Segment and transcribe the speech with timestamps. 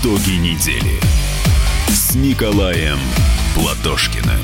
[0.00, 1.00] Итоги недели
[1.88, 2.98] с Николаем
[3.54, 4.40] Платошкиным.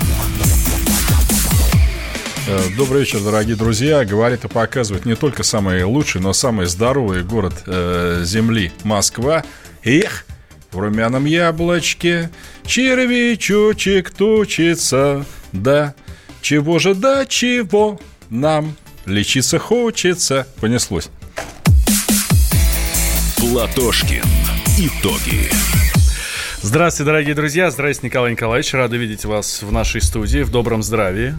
[2.49, 4.05] Э, Добрый вечер, дорогие друзья.
[4.05, 9.45] Говорит и показывает не только самый лучший, но самый здоровый город э, Земли– Москва.
[9.83, 10.25] Эх,
[10.71, 12.31] в румяном яблочке
[12.67, 15.25] червячочек тучится.
[15.53, 15.95] Да,
[16.41, 18.01] чего же да чего
[18.31, 20.47] нам лечиться хочется.
[20.61, 21.09] Понеслось.
[23.37, 24.42] Платошкин.
[24.79, 25.49] Итоги.
[26.63, 27.71] Здравствуйте, дорогие друзья.
[27.71, 28.73] Здравствуйте, Николай Николаевич.
[28.75, 31.35] Рады видеть вас в нашей студии в добром здравии.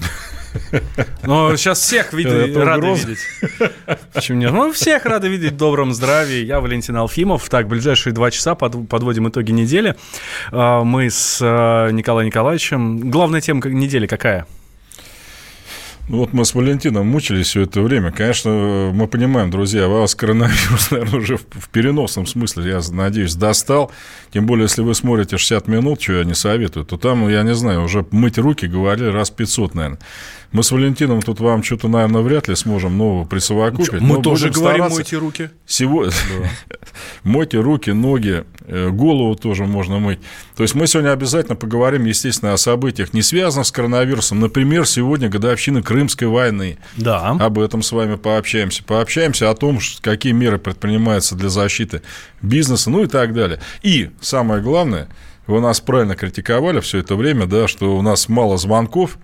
[1.24, 3.08] Ну, сейчас всех Это рады угроза.
[3.08, 3.22] видеть.
[4.14, 4.52] Почему нет?
[4.52, 6.44] Ну, всех рады видеть в добром здравии.
[6.46, 7.50] Я Валентин Алфимов.
[7.50, 9.96] Так, ближайшие два часа под- подводим итоги недели.
[10.52, 13.10] А, Мы с а, Николаем Николаевичем.
[13.10, 14.46] Главная тема недели какая?
[16.10, 18.12] Ну, Вот мы с Валентином мучились все это время.
[18.12, 23.92] Конечно, мы понимаем, друзья, вас коронавирус, наверное, уже в, переносном смысле, я надеюсь, достал.
[24.32, 27.44] Тем более, если вы смотрите 60 минут, что я не советую, то там, ну, я
[27.44, 30.00] не знаю, уже мыть руки говорили раз 500, наверное.
[30.54, 34.02] Мы с Валентином тут вам что-то, наверное, вряд ли сможем нового присовокупить.
[34.02, 34.98] Мы но тоже говорим, стараться.
[34.98, 35.50] мойте руки.
[35.66, 36.08] Всего...
[37.24, 40.20] Мойте руки, ноги, э, голову тоже можно мыть.
[40.56, 44.40] То есть мы сегодня обязательно поговорим, естественно, о событиях, не связанных с коронавирусом.
[44.42, 46.80] Например, сегодня годовщина Крымской войны.
[46.98, 47.30] Да.
[47.40, 48.84] Об этом с вами пообщаемся.
[48.84, 52.02] Пообщаемся о том, какие меры предпринимаются для защиты
[52.42, 53.60] бизнеса, ну и так далее.
[53.84, 55.08] И самое главное,
[55.46, 59.20] вы нас правильно критиковали все это время, да, что у нас мало звонков,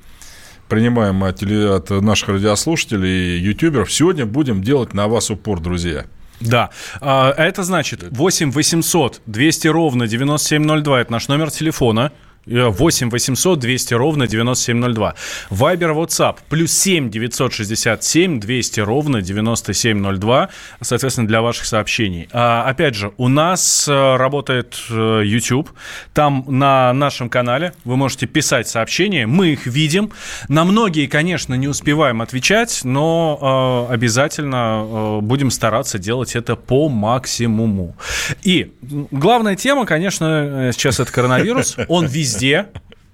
[0.67, 3.91] принимаем от, от наших радиослушателей и ютуберов.
[3.91, 6.05] Сегодня будем делать на вас упор, друзья.
[6.39, 6.69] Да.
[7.01, 11.01] А, Это значит 8 800 200 ровно 9702.
[11.01, 12.11] Это наш номер телефона.
[12.49, 15.15] Э, 8 800 200 ровно 9702.
[15.49, 16.37] Вайбер, WhatsApp.
[16.49, 20.49] Плюс 7 967 200 ровно 9702.
[20.81, 22.27] Соответственно, для ваших сообщений.
[22.31, 25.69] А, Опять же, у нас э, работает э, YouTube.
[26.13, 29.27] Там на нашем канале вы можете писать сообщения.
[29.27, 30.11] Мы их видим.
[30.47, 36.89] На многие, конечно, не успеваем отвечать, но э, обязательно э, будем стараться делать это по
[36.89, 37.95] максимуму.
[38.41, 41.77] И главная тема, конечно, э, сейчас это коронавирус.
[41.87, 42.37] Он везде.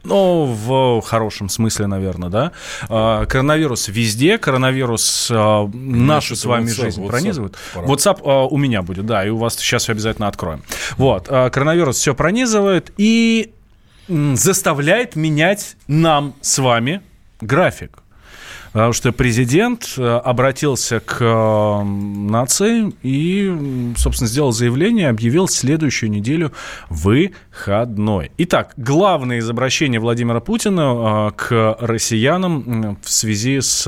[0.05, 2.51] Ну, в хорошем смысле, наверное, да.
[2.89, 7.57] А, Коронавирус везде, коронавирус а, нашу с вами WhatsApp, жизнь WhatsApp пронизывает.
[7.73, 7.87] пора.
[7.87, 10.61] WhatsApp а, у меня будет, да, и у вас сейчас обязательно откроем.
[10.97, 13.51] Вот, коронавирус все пронизывает и
[14.07, 17.01] заставляет менять нам с вами
[17.41, 18.03] график.
[18.75, 26.51] Потому что президент э, обратился к э, нации и, собственно, сделал заявление, объявил следующую неделю
[26.89, 28.31] выходной.
[28.37, 33.85] Итак, главное из обращения Владимира Путина э, к россиянам в связи с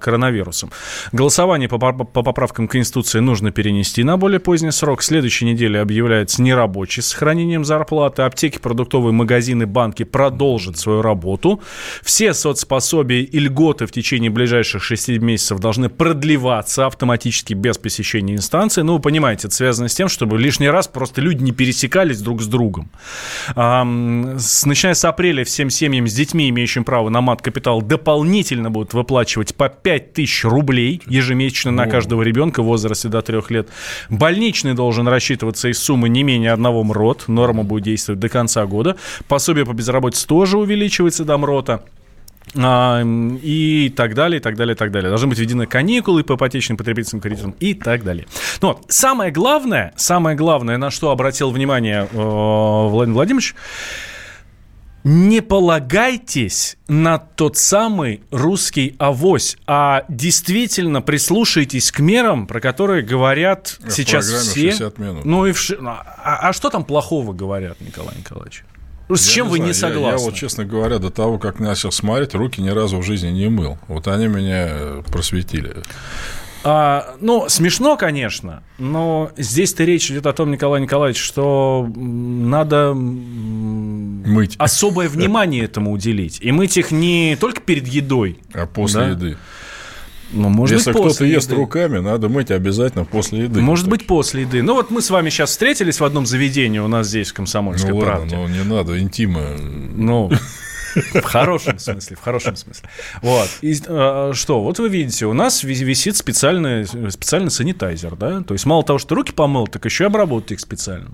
[0.00, 0.70] коронавирусом.
[1.10, 5.02] Голосование по, по- по поправкам Конституции нужно перенести на более поздний срок.
[5.02, 8.22] Следующей неделе объявляется нерабочей с сохранением зарплаты.
[8.22, 11.60] Аптеки, продуктовые магазины, банки продолжат свою работу.
[12.04, 18.82] Все соцпособия и льготы в течение ближайших 6 месяцев должны продлеваться автоматически без посещения инстанции.
[18.82, 22.42] Ну, вы понимаете, это связано с тем, чтобы лишний раз просто люди не пересекались друг
[22.42, 22.90] с другом.
[23.54, 28.92] Ам, с- начиная с апреля всем семьям с детьми, имеющим право на мат-капитал, дополнительно будут
[28.94, 33.68] выплачивать по 5 тысяч рублей ежемесячно на каждого ребенка в возрасте до 3 лет.
[34.08, 37.24] Больничный должен рассчитываться из суммы не менее одного МРОТ.
[37.28, 38.96] Норма будет действовать до конца года.
[39.28, 41.82] Пособие по безработице тоже увеличивается до МРОТа.
[42.56, 43.02] А,
[43.42, 45.08] и так далее, и так далее, и так далее.
[45.08, 48.26] Должны быть введены каникулы по ипотечным потребительским кредитам и так далее.
[48.60, 53.54] Ну, вот, самое главное, самое главное, на что обратил внимание э, Владимир Владимирович,
[55.02, 63.78] не полагайтесь на тот самый русский авось, а действительно прислушайтесь к мерам, про которые говорят
[63.80, 64.72] В сейчас все.
[64.72, 65.24] 60 минут.
[65.24, 68.64] Ну и в а, а что там плохого говорят, Николай Николаевич?
[69.16, 70.18] С Я чем вы знаю, не я- согласны?
[70.18, 73.48] Я, вот, честно говоря, до того, как начал смотреть, руки ни разу в жизни не
[73.48, 73.78] мыл.
[73.88, 75.76] Вот они меня э, просветили.
[76.62, 84.56] А, ну, смешно, конечно, но здесь-то речь идет о том, Николай Николаевич, что надо Мыть.
[84.58, 86.38] особое внимание этому уделить.
[86.42, 89.08] И мыть их не только перед едой, А после Да.
[89.08, 89.36] еды.
[90.32, 93.60] Но, может Если кто-то ест руками, надо мыть обязательно после еды.
[93.60, 94.62] Может быть, после еды.
[94.62, 97.90] Ну, вот мы с вами сейчас встретились в одном заведении у нас здесь, в «Комсомольской
[97.90, 98.36] Ну ладно, правде».
[98.36, 99.42] но не надо, интима.
[99.58, 100.30] Ну,
[101.14, 102.88] в хорошем смысле, в хорошем смысле.
[103.22, 103.48] Вот.
[103.62, 108.42] И, э, что, вот вы видите, у нас ви- висит специальный, специальный санитайзер, да?
[108.42, 111.10] То есть мало того, что руки помыл, так еще и обработать их специально.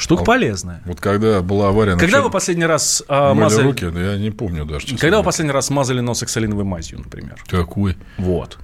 [0.00, 0.82] Штука А полезная.
[0.86, 1.96] Вот когда была авария...
[1.96, 3.66] Когда вы последний раз а, мазали...
[3.66, 4.96] руки, да я не помню даже.
[4.96, 7.36] Когда вы последний раз мазали нос оксалиновой мазью, например?
[7.46, 7.96] Какой?
[8.16, 8.58] Вот.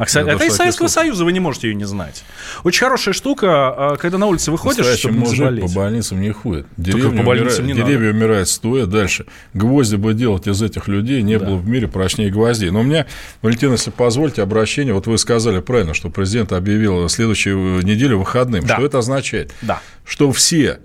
[0.00, 1.08] А, кстати, это из Советского случай.
[1.08, 2.24] Союза, вы не можете ее не знать.
[2.64, 5.62] Очень хорошая штука, а, когда на улице выходишь, чтобы не заболеть.
[5.62, 6.66] по больницам не ходит.
[6.78, 8.86] Деревья, по больницам умирают, не деревья умирают стоя.
[8.86, 9.26] Дальше.
[9.52, 11.44] Гвозди бы делать из этих людей не да.
[11.44, 12.70] было в мире прочнее гвоздей.
[12.70, 13.04] Но у меня,
[13.42, 14.94] Валентин, если позвольте, обращение.
[14.94, 18.64] Вот вы сказали правильно, что президент объявил следующую неделю выходным.
[18.64, 18.76] Да.
[18.76, 19.52] Что это означает?
[19.60, 19.82] Да.
[20.06, 20.80] Что все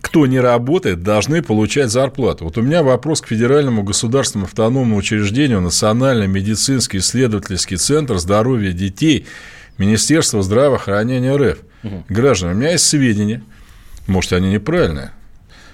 [0.00, 2.44] кто не работает, должны получать зарплату.
[2.44, 9.26] Вот у меня вопрос к Федеральному государственному автономному учреждению Национальный медицинский исследовательский центр здоровья детей
[9.76, 11.58] Министерства здравоохранения РФ.
[11.82, 12.04] Угу.
[12.08, 13.42] Граждане, у меня есть сведения,
[14.06, 15.12] может, они неправильные,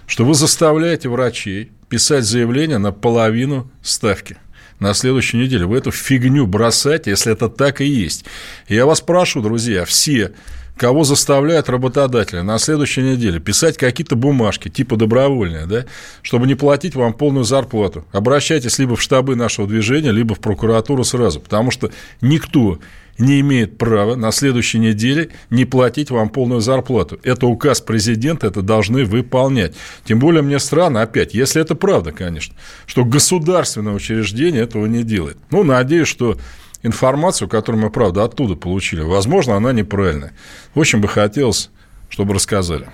[0.06, 4.36] что вы заставляете врачей писать заявление на половину ставки
[4.80, 5.66] на следующей неделе.
[5.66, 8.24] Вы эту фигню бросаете, если это так и есть.
[8.68, 10.32] Я вас прошу, друзья, все
[10.76, 15.84] кого заставляют работодатели на следующей неделе писать какие-то бумажки, типа добровольные, да,
[16.22, 18.04] чтобы не платить вам полную зарплату.
[18.12, 21.90] Обращайтесь либо в штабы нашего движения, либо в прокуратуру сразу, потому что
[22.20, 22.78] никто
[23.18, 27.20] не имеет права на следующей неделе не платить вам полную зарплату.
[27.22, 29.74] Это указ президента, это должны выполнять.
[30.04, 32.54] Тем более мне странно, опять, если это правда, конечно,
[32.86, 35.36] что государственное учреждение этого не делает.
[35.50, 36.36] Ну, надеюсь, что
[36.84, 40.32] информацию, которую мы, правда, оттуда получили, возможно, она неправильная.
[40.74, 41.70] Очень бы хотелось,
[42.08, 42.86] чтобы рассказали.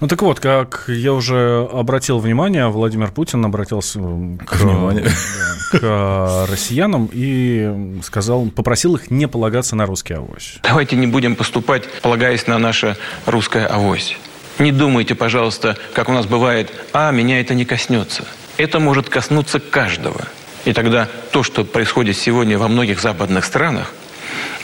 [0.00, 3.98] Ну так вот, как я уже обратил внимание, Владимир Путин обратился
[4.46, 10.60] к, к россиянам и сказал, попросил их не полагаться на русский авось.
[10.62, 14.16] Давайте не будем поступать, полагаясь на наше русское авось.
[14.60, 18.24] Не думайте, пожалуйста, как у нас бывает, а, меня это не коснется.
[18.56, 20.22] Это может коснуться каждого–
[20.64, 23.92] и тогда то, что происходит сегодня во многих западных странах,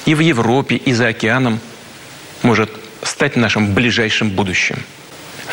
[0.06, 1.60] и в Европе, и за океаном,
[2.42, 2.70] может
[3.02, 4.76] стать нашим ближайшим будущим.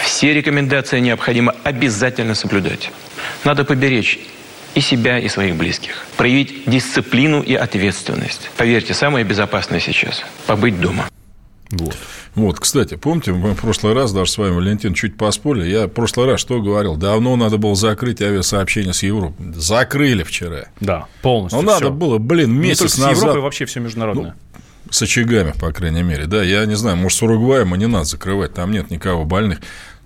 [0.03, 2.91] Все рекомендации необходимо обязательно соблюдать.
[3.43, 4.19] Надо поберечь
[4.73, 6.05] и себя, и своих близких.
[6.17, 8.49] Проявить дисциплину и ответственность.
[8.57, 11.09] Поверьте, самое безопасное сейчас– побыть дома.
[11.71, 11.95] Вот.
[12.35, 15.69] Вот, кстати, помните, мы в прошлый раз даже с вами, Валентин, чуть поспорили.
[15.69, 16.97] Я в прошлый раз что говорил?
[16.97, 19.53] Давно надо было закрыть авиасообщение с Европой.
[19.55, 20.65] Закрыли вчера.
[20.79, 21.61] Да, полностью.
[21.61, 23.17] Ну, надо было, блин, месяц не назад.
[23.17, 24.35] с Европой вообще все международное.
[24.53, 26.25] Ну, с очагами, по крайней мере.
[26.25, 29.59] Да, я не знаю, может, с Уругваем и не надо закрывать, там нет никого больных.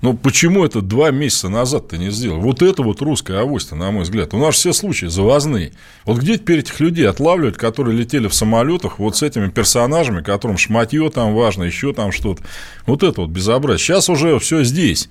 [0.05, 2.39] Но почему это два месяца назад ты не сделал?
[2.39, 4.35] Вот это вот русская авось на мой взгляд.
[4.35, 5.71] У нас все случаи завозные.
[6.03, 10.59] Вот где теперь этих людей отлавливают, которые летели в самолетах вот с этими персонажами, которым
[10.59, 12.43] шматье там важно, еще там что-то.
[12.85, 13.79] Вот это вот безобразие.
[13.79, 15.09] Сейчас уже все здесь,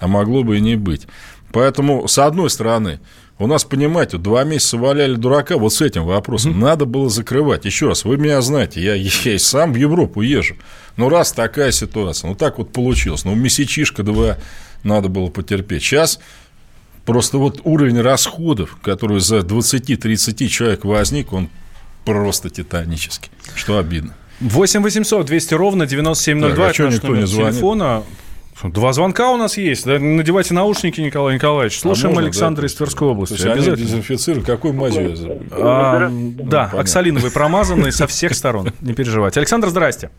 [0.00, 1.06] а могло бы и не быть.
[1.52, 2.98] Поэтому, с одной стороны,
[3.38, 6.52] у нас, понимаете, два месяца валяли дурака вот с этим вопросом.
[6.52, 6.64] Mm-hmm.
[6.64, 7.64] Надо было закрывать.
[7.66, 10.56] Еще раз, вы меня знаете, я, я сам в Европу езжу.
[10.96, 13.24] Ну, раз такая ситуация, ну, так вот получилось.
[13.24, 14.38] Ну, месячишка два
[14.82, 15.82] надо было потерпеть.
[15.82, 16.18] Сейчас
[17.04, 21.50] просто вот уровень расходов, который за 20-30 человек возник, он
[22.06, 24.14] просто титанический, что обидно.
[24.40, 26.56] 8 800 200 ровно 9702.
[26.56, 27.52] Так, а что никто не звонит?
[27.54, 28.02] телефона.
[28.62, 29.84] Два звонка у нас есть.
[29.86, 31.78] Надевайте наушники, Николай Николаевич.
[31.78, 32.66] Слушаем а можно, Александра да?
[32.66, 33.36] из Тверской области.
[33.36, 34.46] То есть они дезинфицируют.
[34.46, 35.14] Какой мазью?
[35.52, 38.72] А, да, ну, оксалиновый промазанный со всех сторон.
[38.80, 39.40] Не переживайте.
[39.40, 40.10] Александр, здрасте.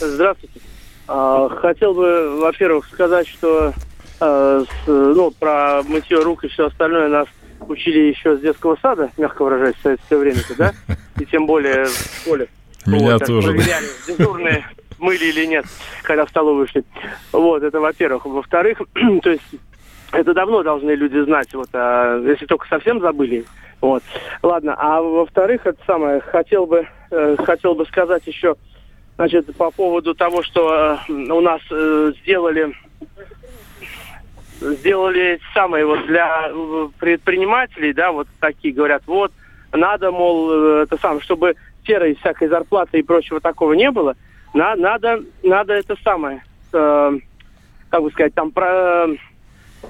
[0.00, 0.60] Здравствуйте.
[1.06, 3.72] А, хотел бы, во-первых, сказать, что
[4.18, 7.28] а, ну, про мытье рук и все остальное нас
[7.60, 10.72] учили еще с детского сада, мягко выражаясь, в советское время, да?
[11.20, 12.48] И тем более в школе.
[12.84, 13.48] Меня вот, тоже.
[13.48, 14.64] Проверяли дежурные
[14.98, 15.66] мыли или нет,
[16.02, 16.84] когда в столовую шли.
[17.32, 18.26] Вот, это во-первых.
[18.26, 18.80] Во-вторых,
[19.22, 19.42] то есть
[20.12, 23.44] это давно должны люди знать, вот, а, если только совсем забыли.
[23.80, 24.02] Вот.
[24.42, 28.56] Ладно, а во-вторых, это самое, хотел бы, э, хотел бы сказать еще,
[29.16, 32.74] значит, по поводу того, что э, у нас э, сделали
[34.60, 39.32] сделали самое вот для э, предпринимателей, да, вот такие говорят, вот,
[39.72, 41.54] надо, мол, э, это самое, чтобы
[41.86, 44.16] серой всякой зарплаты и прочего такого не было,
[44.56, 47.18] на, надо, надо это самое, э,
[47.90, 49.06] как бы сказать, там про,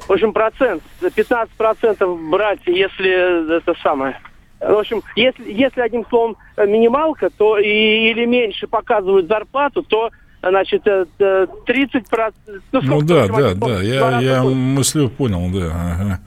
[0.09, 4.19] в общем, процент, 15% брать, если это самое.
[4.59, 10.11] В общем, если, если одним словом минималка, то и, или меньше показывают зарплату, то
[10.43, 12.63] значит, 30 процентов.
[12.73, 15.67] Ну, ну да, да, да, я, я мыслю понял, да.
[15.75, 16.21] Ага.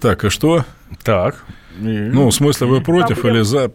[0.00, 0.64] Так, и что?
[1.04, 1.44] Так.
[1.78, 3.70] Ну, в смысле, вы против Там, или за?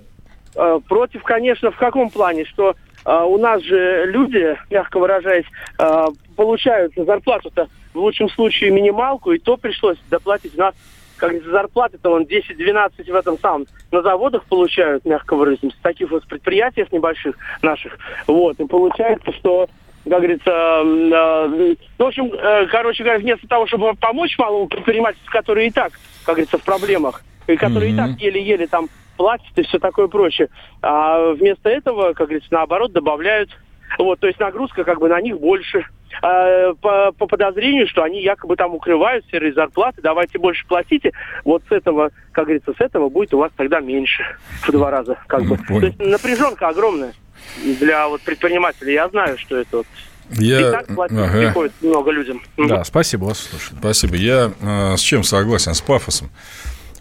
[0.56, 5.46] Э, против, конечно, в каком плане, что а, у нас же люди, мягко выражаясь,
[5.78, 10.58] а, получают зарплату-то в лучшем случае минималку, и то пришлось доплатить.
[10.58, 10.74] Нас,
[11.18, 16.26] как зарплаты-то вон 10-12 в этом самом на заводах получают, мягко выразить, в таких вот
[16.28, 17.98] предприятиях небольших наших.
[18.28, 19.68] Вот, и получается, что
[20.04, 25.32] как говорится, э, ну, в общем, э, короче говоря, вместо того, чтобы помочь малому предпринимательству,
[25.32, 25.94] который и так,
[26.26, 27.94] как говорится, в проблемах, и который mm-hmm.
[27.94, 30.50] и так еле-еле там платят и все такое прочее.
[30.82, 33.50] А вместо этого, как говорится, наоборот, добавляют.
[33.98, 35.86] Вот, то есть нагрузка как бы на них больше.
[36.22, 41.12] А, по, по подозрению, что они якобы там укрывают серые зарплаты, давайте больше платите.
[41.44, 44.24] Вот с этого, как говорится, с этого будет у вас тогда меньше
[44.64, 45.18] в два раза.
[45.28, 45.58] Как бы.
[45.58, 45.82] Понял.
[45.82, 47.14] То есть напряженка огромная
[47.64, 48.94] для вот предпринимателей.
[48.94, 49.88] Я знаю, что это вот
[50.40, 50.72] и Я...
[50.72, 51.40] так платить Ага.
[51.40, 52.42] приходится много людям.
[52.58, 53.78] Да, спасибо, вас слушаю.
[53.80, 54.16] Спасибо.
[54.16, 55.74] Я э, с чем согласен?
[55.74, 56.30] С пафосом.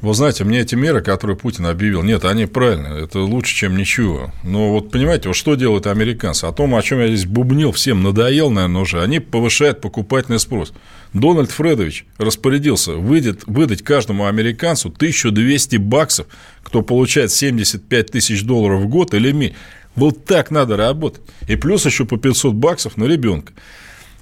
[0.04, 4.30] Вы знаете, мне эти меры, которые Путин объявил, нет, они правильные, это лучше, чем ничего.
[4.42, 6.44] Но вот понимаете, вот что делают американцы?
[6.44, 9.02] О том, о чем я здесь бубнил, всем надоел, наверное, уже.
[9.02, 10.74] Они повышают покупательный спрос.
[11.14, 16.26] Дональд Фредович распорядился выйдет, выдать каждому американцу 1200 баксов,
[16.62, 19.56] кто получает 75 тысяч долларов в год или меньше.
[19.94, 21.22] Вот так надо работать.
[21.48, 23.54] И плюс еще по 500 баксов на ребенка.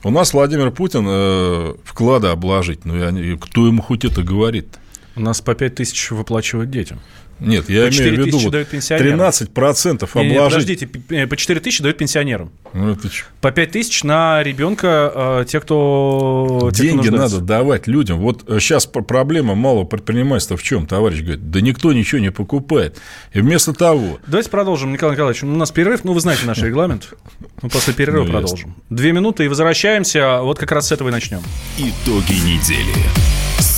[0.05, 2.85] У нас Владимир Путин э, вклады обложить.
[2.85, 4.79] Ну, я кто ему хоть это говорит?
[5.17, 7.01] У нас по 5 тысяч выплачивают детям.
[7.43, 9.21] Нет, я По имею 4 в виду вот дают пенсионерам.
[9.21, 10.53] 13% Не, не, обложить.
[10.53, 12.53] подождите, э, по 4 тысячи дают пенсионерам.
[12.73, 13.09] Ну, это?
[13.41, 16.71] По 5 тысяч на ребенка э, те, кто...
[16.73, 18.21] те, кто Деньги надо давать людям.
[18.21, 21.51] Вот сейчас проблема малого предпринимательства в чем, товарищ говорит?
[21.51, 22.99] Да никто ничего не покупает.
[23.33, 25.43] И вместо того, Давайте продолжим, Николай Николаевич.
[25.43, 27.13] У нас перерыв, ну вы знаете наш регламент.
[27.61, 28.77] Мы после перерыва Ну, продолжим.
[28.89, 30.43] Две минуты и возвращаемся.
[30.43, 31.41] Вот как раз с этого и начнем.
[31.77, 33.52] Итоги недели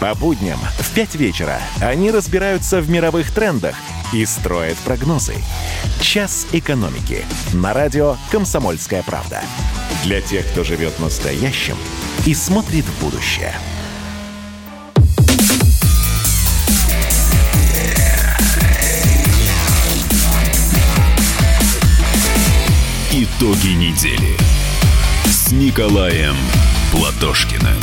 [0.00, 3.74] По будням в 5 вечера они разбираются в мировых трендах
[4.12, 5.34] и строят прогнозы.
[6.00, 9.42] «Час экономики» на радио «Комсомольская правда».
[10.04, 11.76] Для тех, кто живет настоящим
[12.26, 13.52] и смотрит в будущее.
[23.10, 24.36] Итоги недели
[25.26, 26.36] с Николаем
[26.92, 27.80] Платошкиным.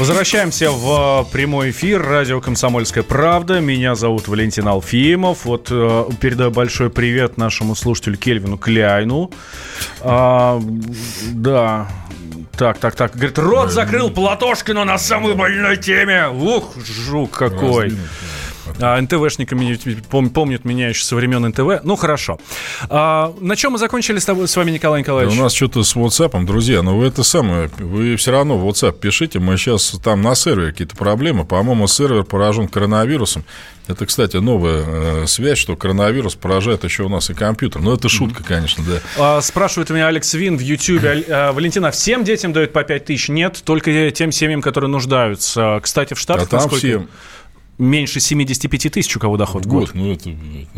[0.00, 2.02] Возвращаемся в э, прямой эфир.
[2.02, 3.60] Радио «Комсомольская правда».
[3.60, 5.44] Меня зовут Валентин Алфимов.
[5.44, 9.30] Вот э, передаю большой привет нашему слушателю Кельвину Кляйну.
[10.00, 10.58] А,
[11.32, 11.86] да.
[12.56, 13.14] Так, так, так.
[13.14, 16.28] Говорит, рот закрыл Платошкину на самой больной теме.
[16.28, 17.94] Ух, жук какой.
[18.80, 19.74] А, НТВшника меня-
[20.10, 21.82] пом- помнят меня еще со времен НТВ.
[21.84, 22.38] Ну, хорошо.
[22.88, 25.38] А, на чем мы закончили с, тобой, с вами, Николай у Николаевич?
[25.38, 29.38] нас что-то с WhatsApp, друзья, но вы это самое, вы все равно в WhatsApp пишите,
[29.38, 33.44] мы сейчас там на сервере какие-то проблемы, по-моему, сервер поражен коронавирусом.
[33.88, 37.80] Это, кстати, новая э, связь, что коронавирус поражает еще у нас и компьютер.
[37.82, 39.00] Но это шутка, конечно, да.
[39.18, 41.08] А, Спрашивает у меня Алекс Вин в Ютьюбе.
[41.08, 43.28] Аль- а, Валентина, всем детям дают по 5 тысяч?
[43.28, 45.80] Нет, только тем семьям, которые нуждаются.
[45.82, 46.76] Кстати, в А Штатах там насколько?
[46.86, 47.08] всем
[47.80, 49.86] меньше 75 тысяч, у кого доход в год.
[49.86, 49.94] год.
[49.94, 50.34] Ну, это, ну,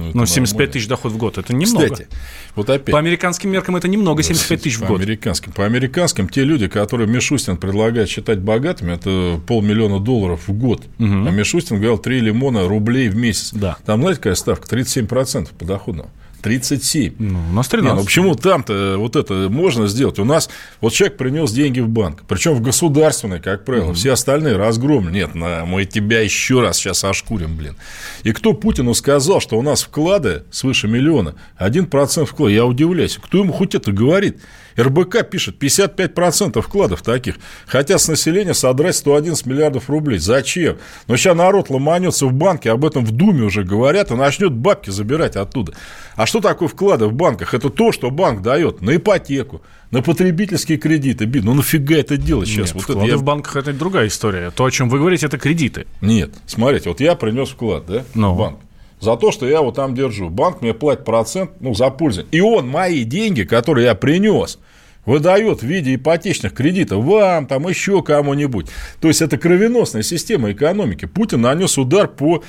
[0.06, 0.72] это Ну, 75 нормально.
[0.72, 1.38] тысяч доход в год.
[1.38, 1.84] Это немного.
[1.90, 2.08] Кстати,
[2.54, 2.92] вот опять.
[2.92, 5.00] По американским меркам это немного, 75 тысяч в по год.
[5.00, 5.52] американским.
[5.52, 10.84] По американским те люди, которые Мишустин предлагает считать богатыми, это полмиллиона долларов в год.
[10.98, 13.50] А Мишустин говорил 3 лимона рублей в месяц.
[13.52, 13.76] Да.
[13.84, 14.68] Там, знаете, какая ставка?
[14.74, 16.08] 37% подоходного.
[16.42, 17.14] 37.
[17.18, 17.98] Ну, у нас Не, 13.
[17.98, 20.18] ну почему там-то вот это можно сделать?
[20.18, 24.56] У нас вот человек принес деньги в банк, причем в государственный, как правило, все остальные
[24.56, 25.14] разгромлены.
[25.14, 27.76] Нет, на, мы тебя еще раз сейчас ошкурим, блин.
[28.24, 32.52] И кто Путину сказал, что у нас вклады свыше миллиона, 1% вклада?
[32.52, 34.38] Я удивляюсь, кто ему хоть это говорит?
[34.78, 37.36] РБК пишет 55% вкладов таких.
[37.66, 40.18] Хотят с населения содрать 111 миллиардов рублей.
[40.18, 40.78] Зачем?
[41.06, 44.90] Но сейчас народ ломанется в банке, об этом в Думе уже говорят, и начнет бабки
[44.90, 45.72] забирать оттуда.
[46.16, 47.54] А что такое вклады в банках?
[47.54, 51.24] Это то, что банк дает на ипотеку, на потребительские кредиты.
[51.24, 52.66] Бин, ну нафига это делать сейчас?
[52.68, 54.50] Нет, Вот это вклады я- в банках это другая история.
[54.50, 55.86] То, о чем вы говорите, это кредиты.
[56.00, 58.34] Нет, смотрите, вот я принес вклад, да, Ну.
[58.34, 58.58] в банк.
[59.02, 60.30] За то, что я его там держу.
[60.30, 62.30] Банк мне платит процент, ну, за пользование.
[62.30, 64.60] И он мои деньги, которые я принес,
[65.04, 68.68] выдает в виде ипотечных кредитов вам, там, еще кому-нибудь.
[69.00, 71.06] То есть, это кровеносная система экономики.
[71.06, 72.44] Путин нанес удар по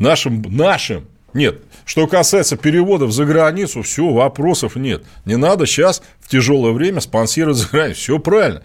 [0.00, 1.06] нашим, нашим.
[1.32, 5.04] Нет, что касается переводов за границу, все, вопросов нет.
[5.24, 8.00] Не надо сейчас в тяжелое время спонсировать за границу.
[8.00, 8.64] Все правильно.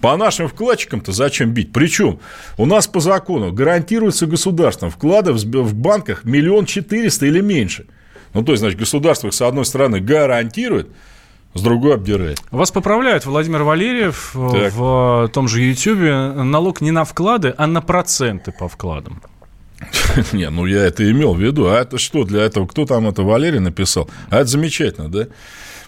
[0.00, 1.72] По нашим вкладчикам-то зачем бить?
[1.72, 2.20] Причем
[2.56, 7.86] у нас по закону гарантируется государством вклады в банках миллион четыреста или меньше.
[8.34, 10.88] Ну, то есть, значит, государство их, с одной стороны, гарантирует,
[11.54, 12.40] с другой обдирает.
[12.50, 14.72] Вас поправляют, Владимир Валерьев, э, Так.
[14.74, 16.14] в том же Ютьюбе.
[16.42, 19.22] Налог не на вклады, а на проценты по вкладам.
[20.32, 21.68] Не, ну я это имел в виду.
[21.68, 22.66] А это что для этого?
[22.66, 24.10] Кто там это Валерий написал?
[24.28, 25.28] А это замечательно, да?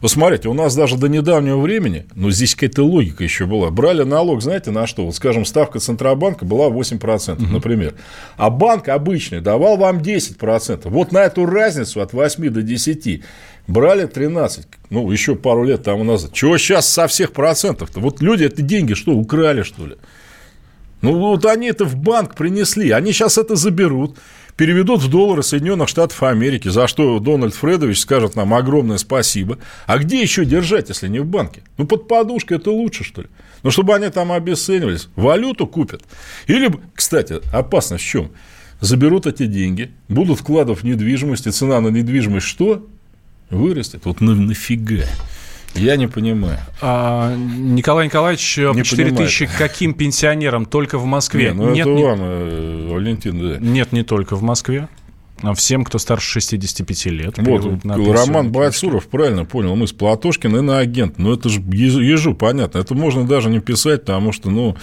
[0.01, 3.71] Вот смотрите, у нас даже до недавнего времени, ну, здесь какая-то логика еще была.
[3.71, 5.05] Брали налог, знаете, на что?
[5.05, 7.53] Вот, скажем, ставка Центробанка была 8%, угу.
[7.53, 7.95] например.
[8.37, 10.89] А банк обычный давал вам 10%.
[10.89, 13.23] Вот на эту разницу от 8 до 10
[13.67, 14.67] брали 13.
[14.89, 16.33] Ну, еще пару лет тому назад.
[16.33, 18.01] Чего сейчас со всех процентов-то?
[18.01, 19.97] Вот люди это деньги что, украли, что ли?
[21.03, 22.91] Ну, вот они это в банк принесли.
[22.91, 24.17] Они сейчас это заберут
[24.61, 29.57] переведут в доллары Соединенных Штатов Америки, за что Дональд Фредович скажет нам огромное спасибо.
[29.87, 31.63] А где еще держать, если не в банке?
[31.79, 33.29] Ну, под подушкой это лучше, что ли?
[33.63, 35.09] Ну, чтобы они там обесценивались.
[35.17, 36.03] Валюту купят.
[36.47, 38.33] Или, кстати, опасность в чем?
[38.83, 42.87] Заберут эти деньги, будут вкладывать в недвижимость, и цена на недвижимость что?
[43.49, 44.03] Вырастет.
[44.05, 45.07] Вот на, нафига?
[45.75, 46.59] Я не понимаю.
[46.81, 50.67] А, Николай Николаевич, не 4 тысячи каким пенсионерам?
[50.67, 51.49] Только в Москве?
[51.49, 52.05] Не, ну нет, это не...
[52.05, 53.59] вам, э, Валентин, да.
[53.59, 54.89] Нет, не только в Москве.
[55.43, 57.35] А всем, кто старше 65 лет.
[57.39, 61.19] Вот, Роман Байцуров правильно понял, мы с Платошкин и на агент.
[61.19, 62.79] Но это же ежу понятно.
[62.79, 64.77] Это можно даже не писать, потому что, ну,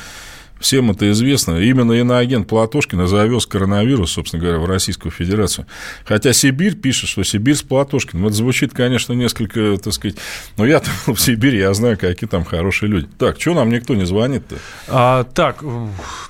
[0.60, 1.58] Всем это известно.
[1.58, 5.68] Именно иноагент Платошкина завез коронавирус, собственно говоря, в Российскую Федерацию.
[6.06, 8.28] Хотя Сибирь пишет, что Сибирь с Платошкиным.
[8.28, 10.18] Это звучит, конечно, несколько, так сказать...
[10.58, 13.08] Но я там в Сибири, я знаю, какие там хорошие люди.
[13.18, 14.56] Так, что нам никто не звонит-то?
[14.88, 15.64] А, так,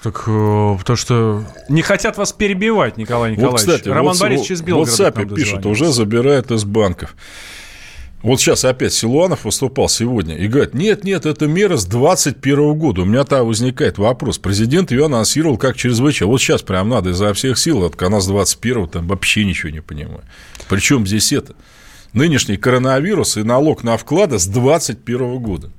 [0.03, 3.51] так, э, то что не хотят вас перебивать, Николай Николаевич.
[3.51, 4.91] Вот, кстати, Роман вот, Борисович из Белгорода.
[4.91, 7.15] Вот САПи пишут, уже забирают из банков.
[8.23, 13.01] Вот сейчас опять Силуанов выступал сегодня и говорит, нет, нет, это мера с 2021 года.
[13.03, 14.39] У меня там возникает вопрос.
[14.39, 16.31] Президент ее анонсировал как чрезвычайно.
[16.31, 19.81] Вот сейчас прям надо изо всех сил, от она с 21 там вообще ничего не
[19.81, 20.23] понимаю.
[20.67, 21.53] Причем здесь это?
[22.13, 25.69] Нынешний коронавирус и налог на вклады с 2021 года.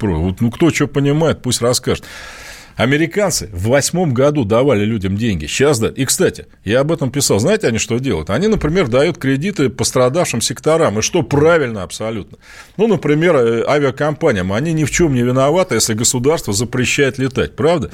[0.00, 2.04] Вот, ну, кто что понимает, пусть расскажет.
[2.76, 5.46] Американцы в восьмом году давали людям деньги.
[5.46, 5.88] Сейчас да.
[5.88, 7.38] И, кстати, я об этом писал.
[7.38, 8.30] Знаете, они что делают?
[8.30, 10.98] Они, например, дают кредиты пострадавшим секторам.
[10.98, 12.38] И что правильно абсолютно.
[12.76, 14.52] Ну, например, э, авиакомпаниям.
[14.52, 17.54] Они ни в чем не виноваты, если государство запрещает летать.
[17.54, 17.90] Правда?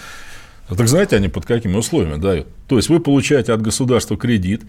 [0.68, 2.46] Так знаете, они под какими условиями дают?
[2.66, 4.62] То есть, вы получаете от государства кредит,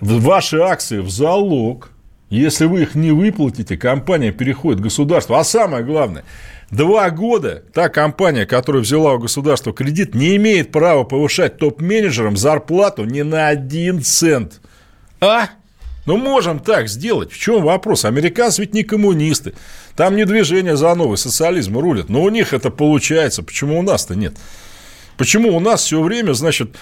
[0.00, 1.90] ваши акции в залог,
[2.30, 5.38] если вы их не выплатите, компания переходит в государство.
[5.38, 6.24] А самое главное–
[6.70, 13.04] Два года та компания, которая взяла у государства кредит, не имеет права повышать топ-менеджерам зарплату
[13.04, 14.60] ни на один цент.
[15.20, 15.48] А?
[16.06, 17.32] Ну, можем так сделать.
[17.32, 18.04] В чем вопрос?
[18.04, 19.54] Американцы ведь не коммунисты.
[19.94, 22.08] Там не движение за новый социализм рулят.
[22.08, 23.44] Но у них это получается.
[23.44, 24.34] Почему у нас-то нет?
[25.16, 26.76] Почему у нас все время, значит,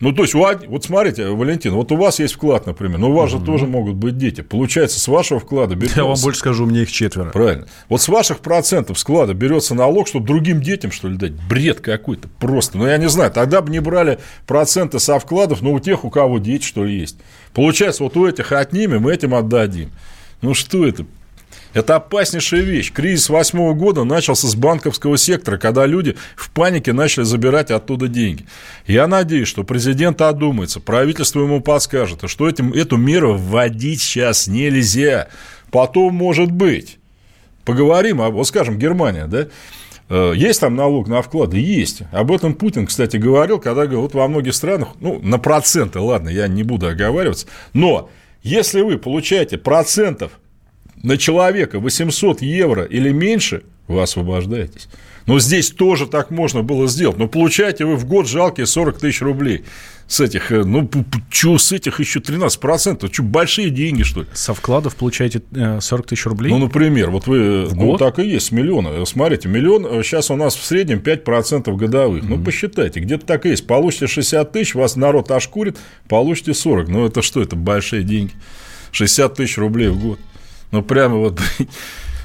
[0.00, 3.32] ну, то есть, вот смотрите, Валентин, вот у вас есть вклад, например, но у вас
[3.32, 3.40] угу.
[3.40, 4.40] же тоже могут быть дети.
[4.40, 5.98] Получается, с вашего вклада берется...
[5.98, 7.30] Я вам больше скажу, у меня их четверо.
[7.30, 7.66] Правильно.
[7.90, 11.32] Вот с ваших процентов склада берется налог, чтобы другим детям, что ли, дать.
[11.32, 12.78] Бред какой-то просто.
[12.78, 16.10] Ну, я не знаю, тогда бы не брали проценты со вкладов, но у тех, у
[16.10, 17.18] кого дети, что ли, есть.
[17.52, 19.90] Получается, вот у этих отнимем, этим отдадим.
[20.40, 21.04] Ну, что это?
[21.72, 22.92] Это опаснейшая вещь.
[22.92, 28.46] Кризис восьмого года начался с банковского сектора, когда люди в панике начали забирать оттуда деньги.
[28.86, 35.28] Я надеюсь, что президент одумается, правительство ему подскажет, что этим, эту меру вводить сейчас нельзя.
[35.70, 36.98] Потом может быть.
[37.64, 39.46] Поговорим, вот скажем, Германия, да?
[40.08, 41.58] Э, есть там налог на вклады?
[41.58, 42.02] Есть.
[42.10, 46.28] Об этом Путин, кстати, говорил, когда говорил, вот во многих странах, ну, на проценты, ладно,
[46.28, 48.10] я не буду оговариваться, но
[48.42, 50.32] если вы получаете процентов
[51.02, 54.88] на человека 800 евро или меньше, вы освобождаетесь.
[55.26, 57.18] Но здесь тоже так можно было сделать.
[57.18, 59.64] Но получаете вы в год жалкие 40 тысяч рублей.
[60.06, 60.90] С этих, э, ну,
[61.28, 63.12] что с этих еще 13%?
[63.12, 64.26] Что, большие деньги, что ли?
[64.32, 65.40] Со вкладов получаете
[65.80, 66.50] 40 э, тысяч рублей?
[66.50, 68.00] Ну, например, вот вы, э, в ну, год?
[68.00, 69.04] так и есть, миллиона.
[69.04, 72.24] Смотрите, миллион, сейчас у нас в среднем 5% годовых.
[72.24, 72.28] Mm-hmm.
[72.28, 73.68] Ну, посчитайте, где-то так и есть.
[73.68, 76.88] Получите 60 тысяч, вас народ ошкурит, получите 40.
[76.88, 78.32] Ну, это что, это большие деньги.
[78.90, 80.18] 60 тысяч рублей в год.
[80.70, 81.40] Ну, прямо вот...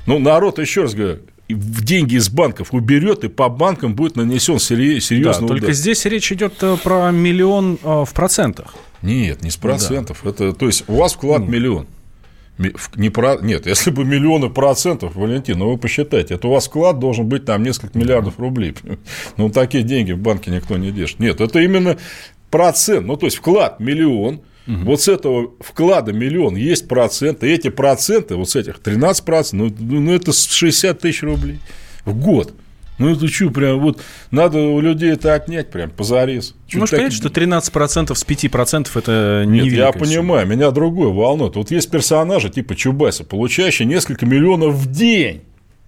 [0.07, 4.59] Ну, народ, еще раз говорю, в деньги из банков уберет, и по банкам будет нанесен
[4.59, 5.47] серьезный да, удар.
[5.47, 8.75] Только здесь речь идет э, про миллион э, в процентах.
[9.01, 10.21] Нет, не с процентов.
[10.23, 10.29] Да.
[10.29, 11.47] Это, то есть, у вас вклад ну.
[11.47, 11.87] миллион.
[12.95, 13.37] Не про...
[13.41, 17.45] Нет, если бы миллионы процентов, Валентин, ну вы посчитайте, это у вас вклад должен быть
[17.45, 18.75] там несколько миллиардов рублей.
[19.37, 21.19] Ну, такие деньги в банке никто не держит.
[21.19, 21.97] Нет, это именно
[22.49, 23.07] процент.
[23.07, 24.77] Ну, то есть, вклад миллион– Угу.
[24.85, 27.47] Вот с этого вклада миллион есть проценты.
[27.47, 31.59] Эти проценты, вот с этих 13%, ну, ну это 60 тысяч рублей
[32.03, 32.53] в год.
[32.97, 34.01] Ну, это что, прям вот
[34.31, 36.55] надо у людей это отнять прям позарез.
[36.67, 36.99] Чё Можешь так...
[36.99, 41.57] понять, что 13% с 5% это не Нет, я понимаю, меня другое волнует.
[41.57, 45.43] Вот есть персонажи типа Чубайса, получающие несколько миллионов в день.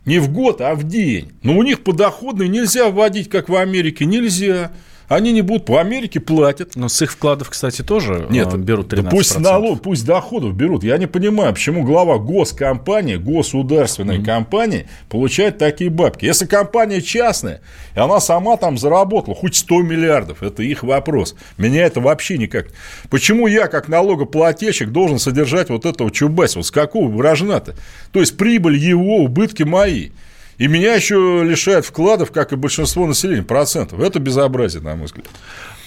[0.05, 1.31] Не в год, а в день.
[1.43, 4.71] Но у них подоходный нельзя вводить, как в Америке, нельзя.
[5.07, 6.75] Они не будут, по Америке платят.
[6.75, 9.09] Но с их вкладов, кстати, тоже Нет, э, берут 13%.
[9.09, 10.83] пусть налог, пусть доходов берут.
[10.83, 16.25] Я не понимаю, почему глава госкомпании, государственной компании получает такие бабки.
[16.25, 17.61] Если компания частная,
[17.95, 21.35] и она сама там заработала хоть 100 миллиардов, это их вопрос.
[21.57, 22.67] Меня это вообще никак...
[23.09, 26.59] Почему я, как налогоплательщик, должен содержать вот этого чубайса?
[26.59, 27.75] Вот с какого рожна-то?
[28.11, 30.09] То есть, прибыль его, убытки мои.
[30.57, 33.99] И меня еще лишают вкладов, как и большинство населения, процентов.
[33.99, 35.27] Это безобразие, на мой взгляд.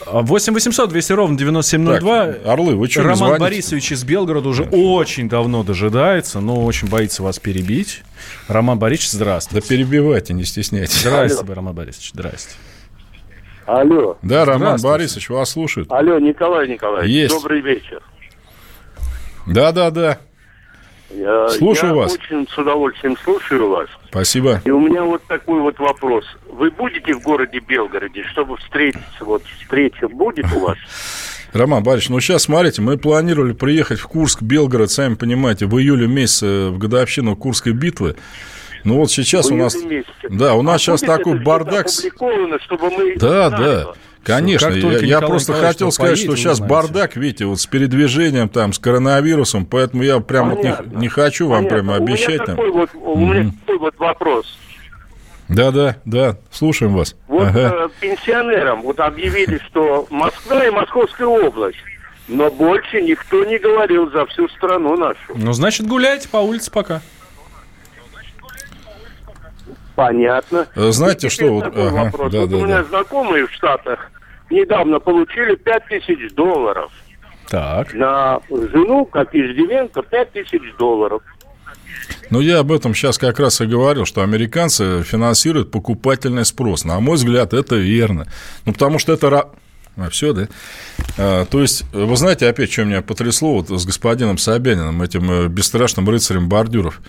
[0.07, 2.27] 8 800 200 ровно 9702.
[2.27, 3.41] Так, Орлы, вы что, Роман звоните?
[3.41, 8.03] Борисович из Белгорода уже очень давно дожидается, но очень боится вас перебить.
[8.49, 9.61] Роман Борисович, здравствуйте.
[9.67, 11.01] Да перебивайте, не стесняйтесь.
[11.01, 12.55] Здравствуйте, Роман Борисович, здрасте.
[13.67, 14.81] Алло, Да, Роман.
[14.81, 15.91] Борисович, вас слушают.
[15.93, 17.35] алло, Николай Николаевич, Есть.
[17.35, 18.03] добрый вечер.
[19.47, 20.19] Да, да, да.
[21.11, 22.13] Я, Слушаю я вас.
[22.15, 23.89] очень с удовольствием слушаю вас.
[24.11, 24.61] Спасибо.
[24.65, 26.25] И у меня вот такой вот вопрос.
[26.49, 29.25] Вы будете в городе Белгороде, чтобы встретиться?
[29.25, 30.77] Вот встреча будет у вас?
[31.53, 36.07] Роман Борисович, ну сейчас смотрите, мы планировали приехать в Курск, Белгород, сами понимаете, в июле
[36.07, 38.17] месяце в годовщину Курской битвы.
[38.85, 39.75] Ну вот сейчас у нас...
[39.75, 40.11] месяце.
[40.29, 41.87] Да, у нас А сейчас такой бардак.
[41.87, 43.93] опубликовано, чтобы мы Да, знали да.
[44.25, 46.75] Конечно, Как я, я Николай просто Николаевич хотел сказать, поедет, что сейчас узнаете.
[46.75, 51.49] бардак, видите, вот с передвижением там, с коронавирусом, поэтому я прям вот не, не хочу
[51.49, 51.77] вам Понятно.
[51.77, 52.47] прямо У меня обещать там.
[52.57, 54.59] такой вот, у меня такой вот вопрос.
[55.49, 57.17] Да, да, да, слушаем вас.
[57.27, 57.61] Вот Ага.
[57.61, 61.79] э, пенсионерам вот объявили, что Москва и Московская область.
[62.29, 65.19] Но больше никто не говорил за всю страну нашу.
[65.35, 67.01] Ну, значит, гуляйте по улице пока.
[70.01, 70.67] Понятно.
[70.75, 72.33] Э, знаете И что, вот- ага, вопрос.
[72.33, 72.85] да, вот да, у меня да.
[72.85, 74.11] знакомые в Штатах
[74.49, 76.91] недавно получили 5000 долларов.
[77.49, 77.93] Так.
[77.93, 81.23] На жену, как иждивенко, 5000 долларов.
[82.31, 86.85] Ну, я об этом сейчас как раз и говорил, что американцы финансируют покупательный спрос.
[86.85, 88.27] На мой взгляд, это верно.
[88.65, 89.51] Ну, потому что это...
[89.97, 90.49] А, все, да?
[91.19, 95.49] А, то есть, вы знаете, опять, что меня потрясло вот с господином Собяниным, этим э,
[95.49, 97.03] бесстрашным рыцарем бордюров.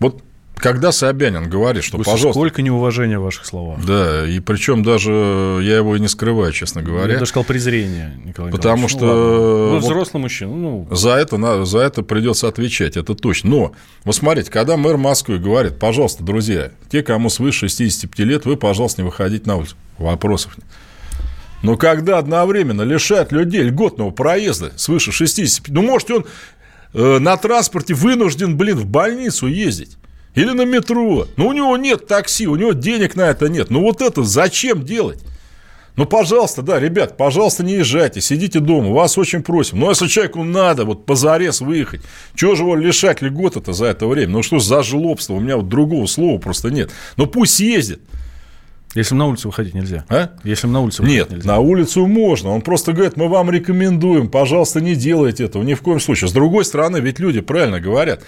[0.00, 0.22] Вот
[0.64, 2.40] когда Собянин говорит, что, Господи, пожалуйста...
[2.40, 3.84] Сколько неуважения в ваших словах.
[3.84, 5.12] Да, и причем даже
[5.62, 7.12] я его и не скрываю, честно Я говоря.
[7.18, 8.90] даже сказал презрение, Николай Потому Николаевич.
[8.96, 9.64] что, Ну, ладно.
[9.66, 10.54] Вы вот- взрослый мужчина.
[10.54, 13.50] Ну, За это, за это придется отвечать, это точно.
[13.50, 13.72] Но,
[14.04, 19.02] вот смотрите, когда мэр Москвы говорит, пожалуйста, друзья, те, кому свыше 65 лет, вы, пожалуйста,
[19.02, 19.76] не выходите на улицу.
[19.98, 20.66] Вопросов нет.
[21.62, 26.24] Но когда одновременно лишают людей льготного проезда свыше 65, ну, может, он
[26.94, 29.98] э, на транспорте вынужден, блин, в больницу ездить.
[30.34, 31.26] Или на метро.
[31.36, 33.70] Ну, у него нет такси, у него денег на это нет.
[33.70, 35.22] Ну, вот это зачем делать?
[35.96, 39.78] Ну, пожалуйста, да, ребят, пожалуйста, не езжайте, сидите дома, вас очень просим.
[39.78, 42.00] Но если человеку надо вот позарез выехать,
[42.34, 44.32] чего же его лишать льгот это за это время?
[44.32, 45.34] Ну, что за жлобство?
[45.34, 46.90] У меня вот другого слова просто нет.
[47.16, 48.00] Ну, пусть ездит,
[48.96, 50.04] если на улицу выходить нельзя.
[50.08, 50.30] а?
[50.42, 51.48] Если на улицу выходить Нет, нельзя.
[51.48, 52.50] на улицу можно.
[52.50, 56.28] Он просто говорит, мы вам рекомендуем, пожалуйста, не делайте этого, ни в коем случае.
[56.28, 58.22] С другой стороны, ведь люди правильно говорят.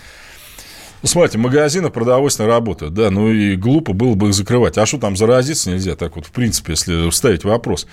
[1.06, 4.76] Ну, смотрите, магазины продовольственные работают, да, ну и глупо было бы их закрывать.
[4.76, 7.86] А что там заразиться нельзя, так вот, в принципе, если ставить вопрос.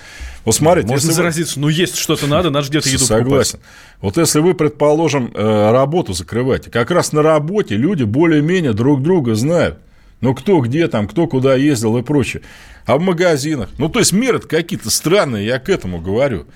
[0.46, 1.60] Вот смотрите, Можно если вы- заразиться.
[1.60, 3.60] Ну, есть что-то надо, надо где-то еду Согласен.
[4.02, 9.36] Вот если вы, предположим, э, работу закрываете, как раз на работе люди более-менее друг друга
[9.36, 9.78] знают.
[10.20, 12.42] Ну, кто где там, кто куда ездил и прочее.
[12.88, 13.70] А в магазинах?
[13.78, 16.48] Ну, то есть, меры какие-то странные, я к этому говорю.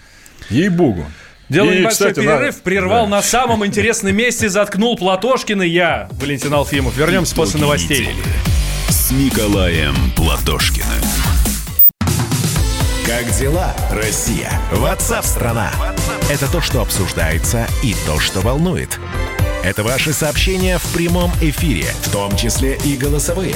[0.50, 1.06] Ей-богу.
[1.50, 2.62] Делаю И, небольшой кстати, на- перерыв.
[2.62, 3.10] Прервал Да.
[3.18, 6.96] на самом интересном месте, заткнул Платошкина я, Валентин Алфимов.
[6.98, 8.00] Вернемся после Итоги новостей.
[8.02, 8.16] недели
[8.90, 10.86] С Николаем Платошкиным.
[13.06, 14.52] Как дела, Россия?
[14.72, 15.72] Ватсап-страна!
[16.30, 19.00] Это то, что обсуждается и то, что волнует.
[19.64, 23.56] Это ваши сообщения в прямом эфире, в том числе и голосовые.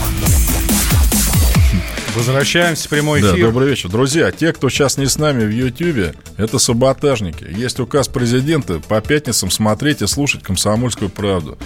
[2.15, 3.45] Возвращаемся в прямой Да, эфир.
[3.47, 3.89] добрый вечер.
[3.89, 7.45] Друзья, те, кто сейчас не с нами в Ютьюбе, это саботажники.
[7.49, 11.57] Есть указ президента по пятницам смотреть и слушать «Комсомольскую правду».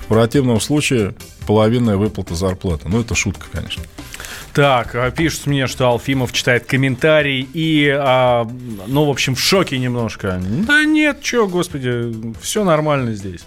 [0.00, 1.14] В противном случае
[1.46, 2.88] половинная выплата зарплаты.
[2.88, 3.82] Ну, это шутка, конечно.
[4.54, 8.48] Так, а, пишут мне, что Алфимов читает комментарий и, а,
[8.86, 10.40] ну, в общем, в шоке немножко.
[10.66, 13.40] Да нет, что, господи, все нормально здесь.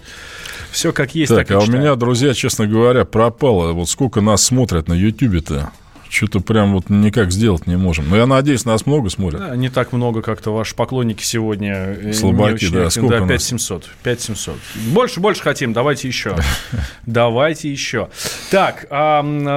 [0.70, 1.80] Все как есть, так, Так, и а у читаю.
[1.80, 3.72] меня, друзья, честно говоря, пропало.
[3.72, 5.72] Вот сколько нас смотрят на Ютьюбе-то.
[6.12, 8.10] Что-то прям вот никак сделать не можем.
[8.10, 9.40] Но я надеюсь, нас много смотрят.
[9.40, 12.12] Да, не так много как-то ваши поклонники сегодня.
[12.12, 12.90] Слабаки, да.
[12.90, 13.28] Сколько Да, у нас?
[13.30, 13.88] 5700.
[14.02, 14.56] 5700.
[14.92, 16.36] Больше, больше хотим, давайте еще.
[17.06, 18.08] Давайте еще.
[18.50, 18.86] Так,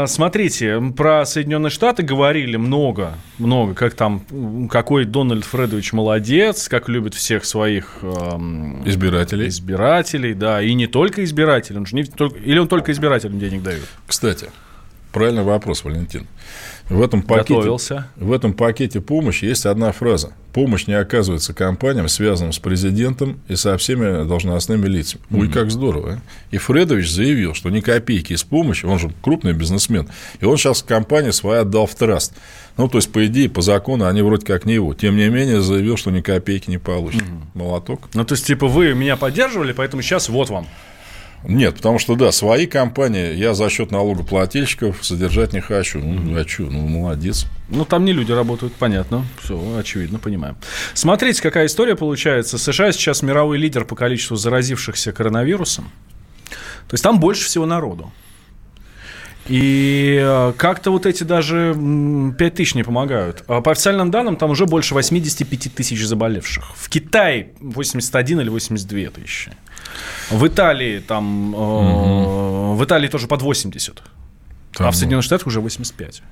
[0.09, 7.13] смотрите, про Соединенные Штаты говорили много, много, как там, какой Дональд Фредович молодец, как любит
[7.13, 7.97] всех своих
[8.85, 9.47] Избирателей.
[9.47, 13.63] избирателей, да, и не только избирателей, он же не только, или он только избирателям денег
[13.63, 13.85] дает.
[14.07, 14.49] Кстати,
[15.15, 16.27] правильный вопрос, Валентин.
[16.89, 18.07] В этом пакете, Готовился.
[18.17, 20.33] в этом пакете помощи есть одна фраза.
[20.53, 25.23] Помощь не оказывается компаниям, связанным с президентом и со всеми должностными лицами.
[25.31, 26.15] Ой, как здорово.
[26.15, 26.19] а.
[26.51, 30.09] И Фредович заявил, что ни копейки из помощи, он же крупный бизнесмен,
[30.41, 32.33] и он сейчас компании свои отдал в траст.
[32.77, 34.93] Ну, то есть, по идее, по закону они вроде как не его.
[34.93, 37.23] Тем не менее, заявил, что ни копейки не получит.
[37.53, 38.09] Молоток.
[38.13, 40.67] Ну, то есть, типа, вы меня поддерживали, поэтому сейчас вот вам.
[41.47, 45.99] Нет, потому что, да, свои компании я за счет налогоплательщиков содержать не хочу.
[45.99, 47.45] Ну, а что, ну, молодец.
[47.69, 49.25] Ну, там не люди работают, понятно.
[49.41, 50.57] Все, очевидно, понимаем.
[50.93, 52.57] Смотрите, какая история получается.
[52.57, 55.91] США сейчас мировой лидер по количеству заразившихся коронавирусом.
[56.87, 58.11] То есть там больше всего народу.
[59.47, 63.43] И э, как-то вот эти даже м, 5 тысяч не помогают.
[63.47, 66.65] А по официальным данным, там уже больше 85 тысяч заболевших.
[66.75, 69.51] В Китае 81 или 82 тысячи.
[70.31, 71.53] В Италии там...
[71.55, 74.01] э, В Италии тоже под 80.
[74.73, 76.23] Там, а в Соединенных Штатах уже 85.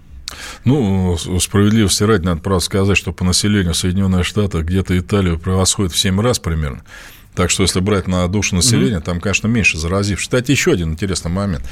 [0.65, 5.99] Ну, справедливости ради, надо правда сказать, что по населению Соединенных Штатов где-то Италию превосходит в
[5.99, 6.84] 7 раз примерно.
[7.36, 10.26] Так что, если брать на душу населения, там, конечно, меньше заразивших.
[10.26, 11.63] Кстати, еще один интересный момент.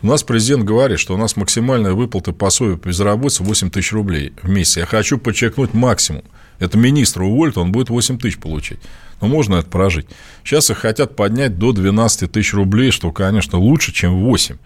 [0.00, 4.32] У нас президент говорит, что у нас максимальная выплата пособия по безработице 8 тысяч рублей
[4.40, 4.76] в месяц.
[4.76, 6.22] Я хочу подчеркнуть максимум.
[6.60, 8.78] Это министр уволит, он будет 8 тысяч получить.
[9.20, 10.06] Но можно это прожить.
[10.44, 14.56] Сейчас их хотят поднять до 12 тысяч рублей, что, конечно, лучше, чем 8.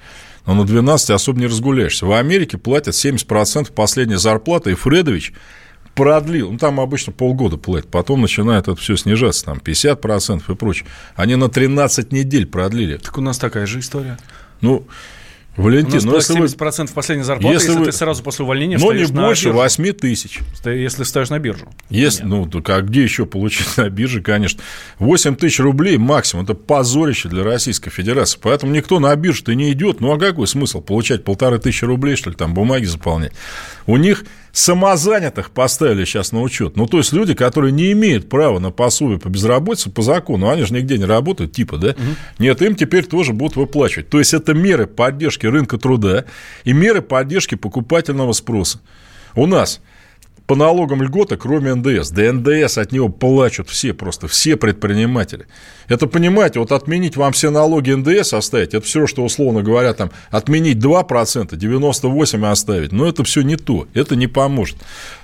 [0.47, 2.05] Но на 12 особо не разгуляешься.
[2.05, 5.33] В Америке платят 70% последней зарплаты, и Фредович
[5.95, 10.87] продлил, ну, там обычно полгода платят, потом начинает это все снижаться, там, 50% и прочее.
[11.15, 12.97] Они на 13 недель продлили.
[12.97, 14.19] Так у нас такая же история.
[14.61, 14.87] Ну,
[15.57, 16.47] Валентин, ну, если вы...
[16.47, 19.45] 70% последней зарплаты, если если, вы- ты сразу после увольнения Но не встаешь на больше
[19.47, 19.59] биржу.
[19.59, 20.39] 8 тысяч.
[20.65, 21.69] Если встаешь на биржу.
[21.91, 24.63] Есть, ну, так а где еще получить на бирже, конечно.
[24.99, 26.45] 8 тысяч рублей максимум.
[26.45, 28.39] Это позорище для Российской Федерации.
[28.41, 30.01] Поэтому никто на биржу-то не идет.
[30.01, 33.33] Ну, а какой смысл получать полторы тысячи рублей, что ли, там бумаги заполнять?
[33.87, 36.77] У них самозанятых поставили сейчас на учет.
[36.77, 40.65] Ну, то есть, люди, которые не имеют права на пособие по безработице по закону, они
[40.65, 41.95] же нигде не работают, типа, да?
[42.39, 44.11] Нет, им теперь тоже будут выплачивать.
[44.11, 46.27] То есть, это меры поддержки рынка труда
[46.65, 48.81] и меры поддержки покупательного спроса.
[49.35, 49.81] У нас
[50.47, 52.11] по налогам льготы, кроме НДС.
[52.11, 55.47] Да НДС от него плачут все просто, все предприниматели.
[55.89, 60.11] Это, понимаете, вот отменить вам все налоги НДС оставить, это все, что, условно говоря, там,
[60.31, 64.77] отменить 2%, 98% оставить, но это все не то, это не поможет.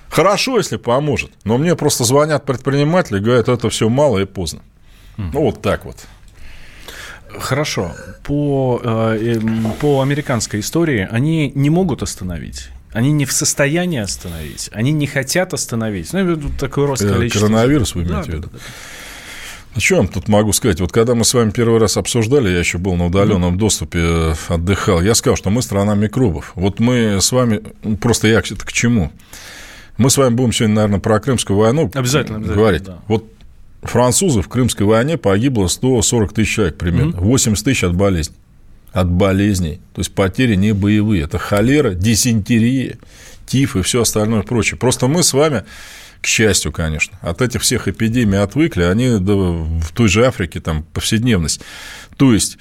[0.08, 4.60] Хорошо, если поможет, но мне просто звонят предприниматели говорят, это все мало и поздно.
[5.16, 5.96] Ну, вот так вот.
[7.28, 7.92] Хорошо.
[8.22, 12.70] По, э, эм, по американской истории они не могут остановить.
[12.98, 14.70] Они не в состоянии остановить.
[14.72, 16.12] Они не хотят остановить.
[16.12, 17.46] Ну, я в такой рост Э, количества.
[17.46, 18.48] Коронавирус вы Да, имеете в да, виду?
[18.52, 18.58] да,
[19.74, 19.80] да.
[19.80, 20.80] Что вам тут могу сказать?
[20.80, 25.00] Вот когда мы с вами первый раз обсуждали, я еще был на удаленном доступе, отдыхал,
[25.00, 26.50] я сказал, что мы страна микробов.
[26.56, 29.12] Вот мы с вами, ну, просто я это к чему?
[29.96, 32.82] Мы с вами будем сегодня, наверное, про Крымскую войну Обязательно, обязательно, говорить.
[32.82, 32.98] да.
[33.06, 33.24] Вот
[33.82, 38.34] французы в Крымской войне погибло 140 тысяч человек примерно, 80 тысяч от болезней.
[38.92, 39.80] От болезней.
[39.94, 41.24] То есть потери не боевые.
[41.24, 42.98] Это холера, дизентерия,
[43.46, 44.78] тиф и все остальное прочее.
[44.78, 45.64] Просто мы с вами,
[46.20, 51.60] к счастью, конечно, от этих всех эпидемий отвыкли, они в той же Африке там повседневность.
[52.16, 52.58] То есть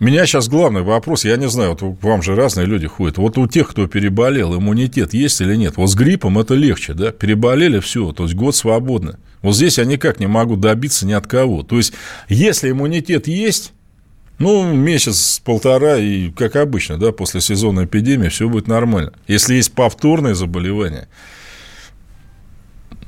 [0.00, 3.18] меня сейчас главный вопрос, я не знаю, вот вам же разные люди ходят.
[3.18, 5.76] Вот у тех, кто переболел, иммунитет есть или нет?
[5.76, 7.10] Вот с гриппом это легче, да?
[7.10, 9.18] Переболели, все, то есть год свободно.
[9.42, 11.64] Вот здесь я никак не могу добиться ни от кого.
[11.64, 11.94] То есть,
[12.28, 13.72] если иммунитет есть,
[14.38, 19.12] ну, месяц-полтора, и как обычно, да, после сезонной эпидемии все будет нормально.
[19.26, 21.08] Если есть повторное заболевание,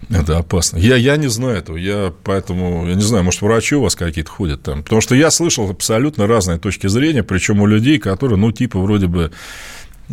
[0.09, 0.79] это опасно.
[0.79, 4.31] Я, я не знаю этого, я поэтому, я не знаю, может, врачи у вас какие-то
[4.31, 4.83] ходят там.
[4.83, 9.07] Потому что я слышал абсолютно разные точки зрения, причем у людей, которые, ну, типа, вроде
[9.07, 9.31] бы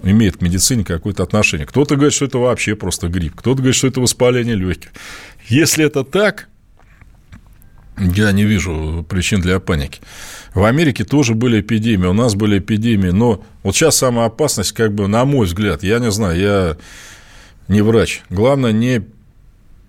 [0.04, 1.66] имеют к медицине какое-то отношение.
[1.66, 4.92] Кто-то говорит, что это вообще просто грипп, кто-то говорит, что это воспаление легких.
[5.48, 6.50] Если это так,
[7.98, 10.00] я не вижу причин для паники.
[10.54, 14.94] В Америке тоже были эпидемии, у нас были эпидемии, но вот сейчас самая опасность, как
[14.94, 16.78] бы, на мой взгляд, я не знаю, я
[17.68, 18.22] не врач.
[18.30, 19.04] Главное не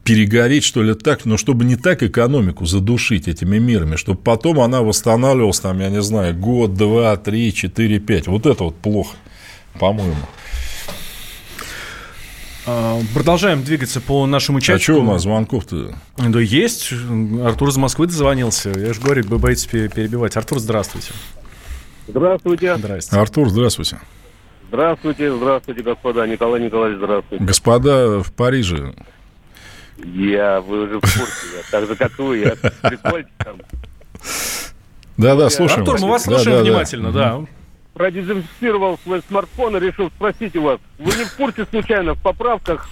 [0.04, 4.80] перегореть, что ли, так, но чтобы не так экономику задушить этими мерами, чтобы потом она
[4.80, 8.26] восстанавливалась, там, я не знаю, год, два, три, четыре, пять.
[8.26, 9.16] Вот это вот плохо,
[9.78, 10.16] по-моему.
[12.70, 14.92] А, Продолжаем двигаться по нашему А чатику.
[14.92, 15.94] что у нас звонков-то?
[16.18, 16.92] Да есть.
[17.42, 18.68] Артур из Москвы дозвонился.
[18.70, 20.37] Я же говорю, вы боитесь пе- перебивать.
[20.37, 21.12] Артур, здравствуйте.
[22.07, 22.76] Здравствуйте.
[22.76, 23.16] Здрасте.
[23.16, 23.98] Артур, здравствуйте.
[24.68, 26.26] Здравствуйте, здравствуйте, господа.
[26.26, 27.42] Николай Николаевич, здравствуйте.
[27.44, 28.94] Господа в Париже.
[30.04, 32.50] Я, вы уже в курсе, я так же, как вы, я
[32.88, 33.57] прикольчик там.
[35.16, 37.40] Да-да, слушаем Артур, мы вас слушаем внимательно, да.
[37.98, 40.78] Продезинфицировал свой смартфон и решил спросить у вас.
[41.00, 42.88] Вы не в курсе случайно, в поправках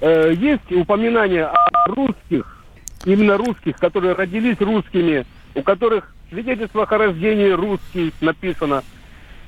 [0.00, 2.64] э, есть упоминание о русских,
[3.04, 5.26] именно русских, которые родились русскими,
[5.56, 8.84] у которых в свидетельствах о рождении русский написано.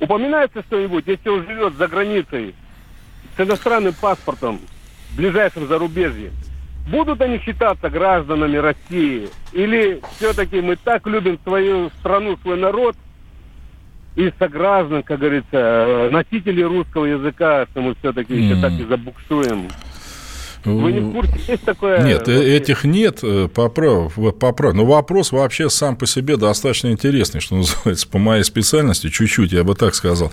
[0.01, 2.53] Упоминается что-нибудь, если он живет за границей
[3.37, 4.59] с иностранным паспортом
[5.11, 6.31] в ближайшем зарубежье?
[6.89, 9.29] Будут они считаться гражданами России?
[9.53, 12.97] Или все-таки мы так любим свою страну, свой народ,
[14.15, 18.61] и сограждан, как говорится, э, носителей русского языка, что мы все-таки еще М.
[18.61, 19.69] так и забуксуем.
[20.65, 21.33] Вы не в курсе?
[21.47, 22.03] Есть такое?
[22.03, 24.73] Нет, э, этих нет, э, поправ, поправ.
[24.73, 29.63] Но вопрос вообще сам по себе достаточно интересный, что называется, по моей специальности, чуть-чуть, я
[29.63, 30.31] бы так сказал.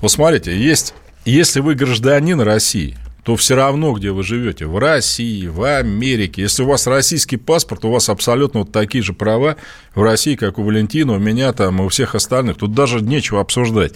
[0.00, 5.46] Вот смотрите, есть, если вы гражданин России, то все равно, где вы живете, в России,
[5.46, 9.56] в Америке, если у вас российский паспорт, у вас абсолютно вот такие же права
[9.94, 12.58] в России, как у Валентина, у меня там, и у всех остальных.
[12.58, 13.94] Тут даже нечего обсуждать.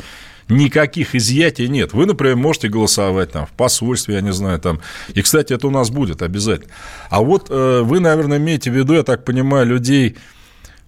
[0.49, 1.93] Никаких изъятий нет.
[1.93, 4.81] Вы, например, можете голосовать там в посольстве, я не знаю, там.
[5.13, 6.73] И, кстати, это у нас будет обязательно.
[7.11, 10.17] А вот э, вы, наверное, имеете в виду, я так понимаю, людей,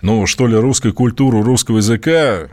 [0.00, 2.48] ну, что ли, русской культуры, русского языка,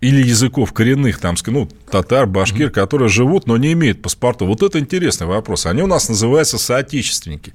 [0.00, 4.46] или языков коренных, там, ну, татар, башкир, которые живут, но не имеют паспорта.
[4.46, 5.66] Вот это интересный вопрос.
[5.66, 7.52] Они у нас называются соотечественники.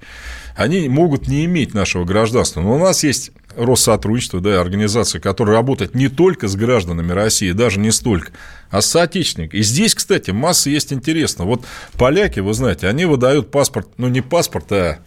[0.55, 5.95] Они могут не иметь нашего гражданства, но у нас есть Россотрудничество, да, организация, которая работает
[5.95, 8.31] не только с гражданами России, даже не столько,
[8.69, 9.59] а с соотечественниками.
[9.59, 11.47] И здесь, кстати, масса есть интересного.
[11.47, 14.99] Вот поляки, вы знаете, они выдают паспорт, ну, не паспорт, а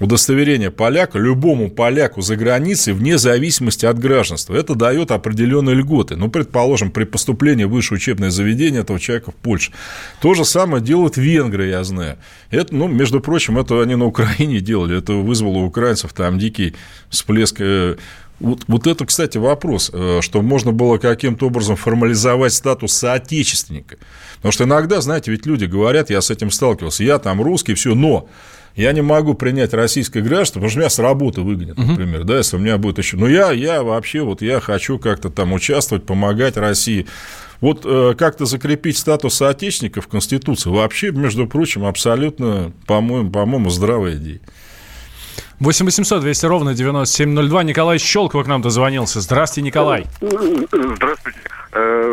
[0.00, 4.54] удостоверение поляка любому поляку за границей вне зависимости от гражданства.
[4.54, 6.16] Это дает определенные льготы.
[6.16, 9.72] Ну, предположим, при поступлении в высшее учебное заведение этого человека в Польшу.
[10.20, 12.18] То же самое делают венгры, я знаю.
[12.50, 14.98] Это, ну, между прочим, это они на Украине делали.
[14.98, 16.74] Это вызвало у украинцев там дикий
[17.08, 17.96] всплеск э,
[18.40, 23.96] вот, вот это, кстати, вопрос, э, что можно было каким-то образом формализовать статус соотечественника.
[24.36, 27.94] Потому что иногда, знаете, ведь люди говорят, я с этим сталкивался, я там русский, все,
[27.94, 28.28] но
[28.76, 32.56] я не могу принять российское гражданство, потому что меня с работы выгонят, например, да, если
[32.56, 33.16] у меня будет еще...
[33.16, 37.06] Но я, я вообще, вот я хочу как-то там участвовать, помогать России.
[37.60, 44.16] Вот э, как-то закрепить статус соотечественника в Конституции вообще, между прочим, абсолютно, по-моему, по-моему, здравая
[44.16, 44.40] идея.
[45.60, 47.62] 8 800 200 ровно 9702.
[47.64, 49.20] Николай Щелкова к нам дозвонился.
[49.20, 50.06] Здравствуйте, Николай.
[50.20, 51.38] Здравствуйте.
[51.72, 52.10] Э,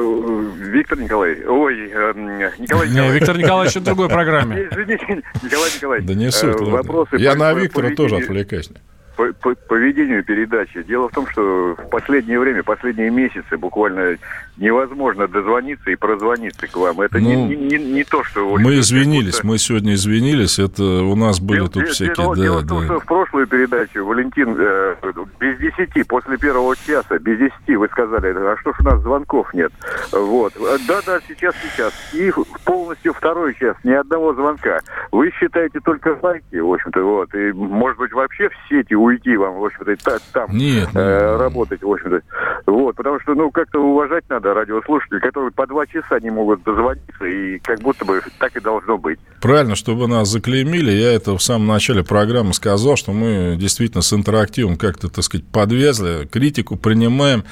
[0.58, 1.46] Виктор Николай.
[1.46, 3.14] Ой, э, Николай Не, Николаевич.
[3.20, 4.68] Виктор Николаевич в другой программе.
[4.72, 6.08] Извините, Николай Николаевич.
[6.08, 6.60] Да не э, суть.
[6.62, 8.70] Вопросы Я на Виктора тоже поведению- отвлекаюсь.
[9.16, 10.82] по, по- по ведению передачи.
[10.84, 14.18] Дело в том, что в последнее время, последние месяцы буквально
[14.62, 17.02] невозможно дозвониться и прозвониться к вам.
[17.02, 18.56] Это не, Ну, не, не, не то, что...
[18.58, 22.42] Мы извинились, мы сегодня извинились, это у нас были Дело- тут дело- всякие, дело, да,
[22.42, 22.86] дело да.
[22.86, 24.96] что в прошлую передачу Валентин э,
[25.40, 29.54] без десяти, после первого часа, без десяти вы сказали, а что ж у нас звонков
[29.54, 29.72] нет?
[30.12, 30.54] Вот.
[30.88, 31.94] Да-да, сейчас, сейчас.
[32.14, 32.32] И
[32.64, 34.80] полностью второй час, ни одного звонка.
[35.12, 37.34] Вы считаете только лайки, в общем-то, вот.
[37.34, 39.96] И, может быть, вообще в сети уйти вам, в общем-то,
[40.34, 41.40] там Нет, э, нет.
[41.42, 42.22] работать, в общем-то.
[42.68, 47.26] Вот, потому что, ну, как-то уважать надо радиослушателей, которые по два часа не могут дозвониться,
[47.26, 49.20] и как будто бы так и должно быть.
[49.42, 54.14] Правильно, чтобы нас заклеймили, я это в самом начале программы сказал, что мы действительно с
[54.14, 57.44] интерактивом как-то, так сказать, подвязли, критику принимаем.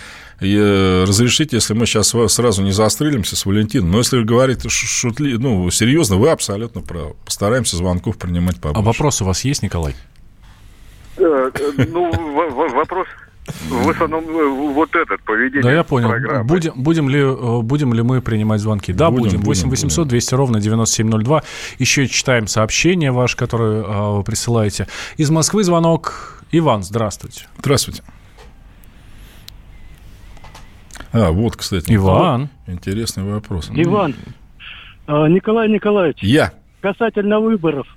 [0.42, 5.36] И, э, разрешите, если мы сейчас сразу не застрелимся с Валентином, но если говорить шутли,
[5.36, 7.16] ну, серьезно, вы абсолютно правы.
[7.26, 8.86] Постараемся звонков принимать А побольше.
[8.86, 9.96] вопрос у вас есть, Николай?
[11.18, 12.10] Э, э, Ну,
[12.70, 13.08] вопрос
[13.70, 16.10] в основном э, вот этот, поведение Да, я понял.
[16.10, 16.44] программы.
[16.44, 18.94] Будем, будем, ли, э, будем ли мы принимать звонки?
[18.94, 19.38] Да, Будем, будем.
[19.40, 21.44] будем, 8 800 200 ровно 9702.
[21.78, 24.88] Еще читаем сообщения ваши, которые э, вы присылаете.
[25.18, 26.44] Из Москвы звонок.
[26.52, 27.46] Иван, здравствуйте.
[27.60, 28.04] Здравствуйте.
[31.12, 31.94] А, вот, кстати.
[31.94, 32.50] Иван.
[32.68, 33.70] Интересный вопрос.
[33.74, 34.16] Иван,
[35.08, 36.54] а, Николай Николаевич, Я.
[36.82, 37.88] касательно выборов.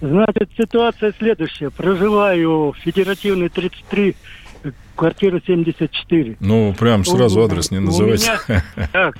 [0.00, 1.70] Значит, ситуация следующая.
[1.70, 4.14] Проживаю в Федеративной 33, э,
[5.06, 6.36] квартира 74.
[6.38, 8.30] Ну, прям сразу У- адрес не называйте.
[8.48, 9.16] меня- Так,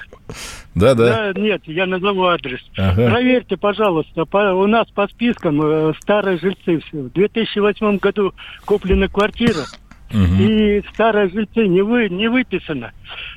[0.77, 1.33] Да-да.
[1.33, 2.61] да, нет, я назову адрес.
[2.77, 3.11] Ага.
[3.11, 6.99] Проверьте, пожалуйста, по- у нас по спискам э, старые жильцы все.
[6.99, 8.33] В 2008 году
[8.65, 9.65] куплена квартира
[10.15, 12.93] и старые жильцы не, вы, не выписано.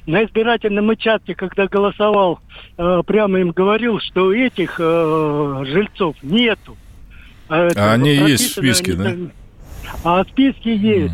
[0.05, 2.41] На избирательном участке, когда голосовал,
[2.77, 6.77] э, прямо им говорил, что этих э, жильцов нету.
[7.49, 9.31] А, а они есть в списке, они, да?
[10.03, 11.13] А в списке есть.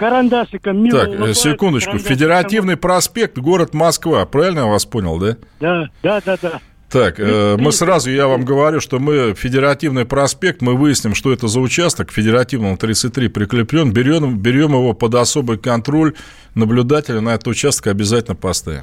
[0.00, 1.98] Карандашиком мимо Так, улыбается, секундочку.
[1.98, 4.24] Федеративный проспект, город Москва.
[4.24, 5.36] Правильно я вас понял, да?
[5.60, 6.60] Да, да, да, да.
[6.88, 11.48] Так, э, мы сразу, я вам говорю, что мы Федеративный проспект, мы выясним, что это
[11.48, 16.14] за участок, Федеративному 33 прикреплен, берем, берем его под особый контроль,
[16.54, 18.82] наблюдателя на этот участок обязательно поставим.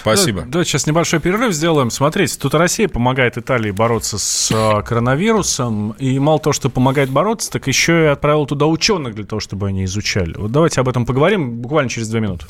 [0.00, 0.42] Спасибо.
[0.42, 1.90] Да, да, сейчас небольшой перерыв сделаем.
[1.90, 5.92] Смотрите, тут Россия помогает Италии бороться с э, коронавирусом.
[5.98, 9.68] И мало того, что помогает бороться, так еще и отправил туда ученых для того, чтобы
[9.68, 10.34] они изучали.
[10.36, 12.46] Вот давайте об этом поговорим буквально через две минуты.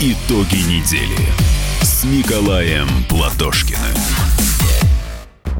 [0.00, 1.28] Итоги недели
[1.80, 4.01] с Николаем Платошкиным.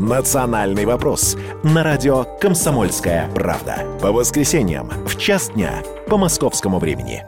[0.00, 3.84] «Национальный вопрос» на радио «Комсомольская правда».
[4.00, 7.22] По воскресеньям в час дня по московскому времени.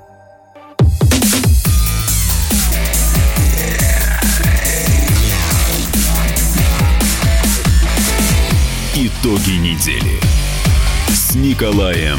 [8.94, 10.18] Итоги недели
[11.08, 12.18] с Николаем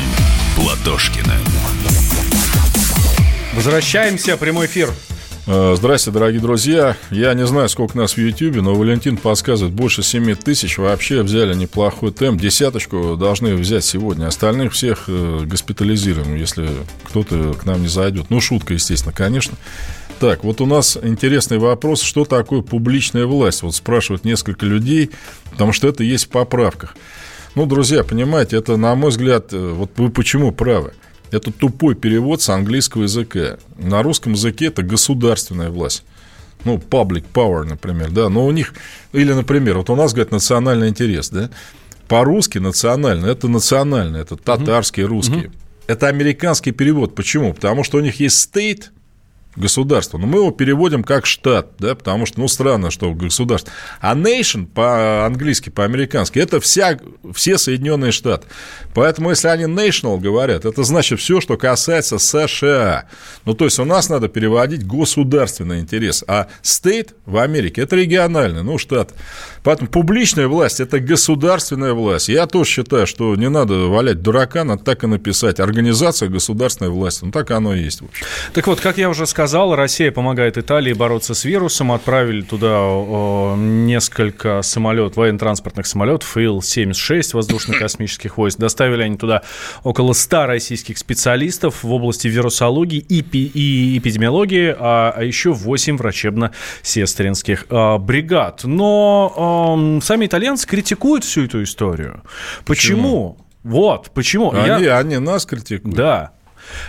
[0.56, 1.42] Платошкиным.
[3.56, 4.38] Возвращаемся.
[4.38, 4.94] Прямой эфир.
[5.46, 6.96] Э, Здравствуйте, дорогие друзья.
[7.12, 10.78] Я не знаю, сколько нас в Ютьюбе, но Валентин подсказывает, больше 7 тысяч.
[10.78, 12.40] Вообще взяли неплохой темп.
[12.40, 14.28] Десяточку должны взять сегодня.
[14.28, 16.70] Остальных всех э, госпитализируем, если
[17.04, 18.28] кто-то к нам не зайдет.
[18.30, 19.58] Ну, шутка, естественно, конечно.
[20.20, 23.64] Так, вот у нас интересный вопрос, что такое публичная власть?
[23.64, 25.12] Вот спрашивают несколько людей,
[25.52, 26.96] потому что это есть в поправках.
[27.56, 30.94] Ну, друзья, понимаете, это, на мой взгляд, э, вот вы почему правы?
[31.34, 33.58] Это тупой перевод с английского языка.
[33.78, 36.04] На русском языке это государственная власть.
[36.64, 38.30] Ну, public power, например, да.
[38.30, 38.74] Но у них,
[39.14, 41.50] или, например, вот у нас, говорят, национальный интерес, да.
[42.08, 45.48] По-русски национальный, это национальный, это татарский, русский.
[45.48, 45.54] Угу.
[45.88, 47.16] Это американский перевод.
[47.16, 47.54] Почему?
[47.54, 48.84] Потому что у них есть state–
[49.56, 50.18] государство.
[50.18, 53.72] Но мы его переводим как штат, да, потому что, ну, странно, что государство.
[54.02, 57.00] А nation по-английски, по-американски, это вся,
[57.34, 58.48] все Соединенные Штаты.
[58.94, 63.06] Поэтому, если они national говорят, это значит все, что касается США.
[63.46, 68.64] Ну, то есть, у нас надо переводить государственный интерес, а state в Америке– это региональный,
[68.64, 69.14] ну, штат.
[69.64, 72.30] Поэтому публичная власть– это государственная власть.
[72.30, 75.60] Я тоже считаю, что не надо валять дурака, надо так и написать.
[75.60, 77.24] Организация государственной власти.
[77.26, 78.02] Ну, так оно и есть.
[78.54, 81.92] Так вот, как я уже сказал, Россия помогает Италии бороться с вирусом.
[81.92, 88.60] Отправили туда о, несколько самолетов, военно-транспортных самолетов, Ил-76 воздушно-космических войск.
[88.60, 89.44] Доставили они туда
[89.84, 97.66] около 100 российских специалистов в области вирусологии и, и эпидемиологии, а, а еще 8 врачебно-сестринских
[97.70, 98.62] а, бригад.
[98.64, 99.34] Но
[100.02, 102.24] сами итальянцы критикуют всю эту историю.
[102.66, 103.38] Почему?
[103.38, 103.38] Почему?
[103.64, 104.52] Вот, почему?
[104.52, 104.98] Они, Я...
[104.98, 105.96] они нас критикуют.
[105.96, 106.32] Да.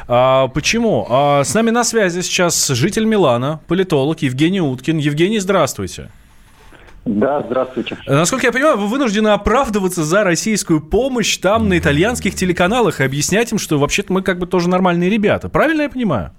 [0.07, 1.07] А, почему?
[1.09, 4.99] А, с нами на связи сейчас житель Милана, политолог Евгений Уткин.
[4.99, 6.11] Евгений, здравствуйте.
[7.05, 7.99] Да, здравствуйте.
[8.07, 13.53] Насколько я понимаю, вы вынуждены оправдываться за российскую помощь там на итальянских телеканалах и объяснять
[13.53, 15.51] им, что вообще-то мы как бы тоже нормальные ребята.
[15.51, 16.33] Правильно я понимаю?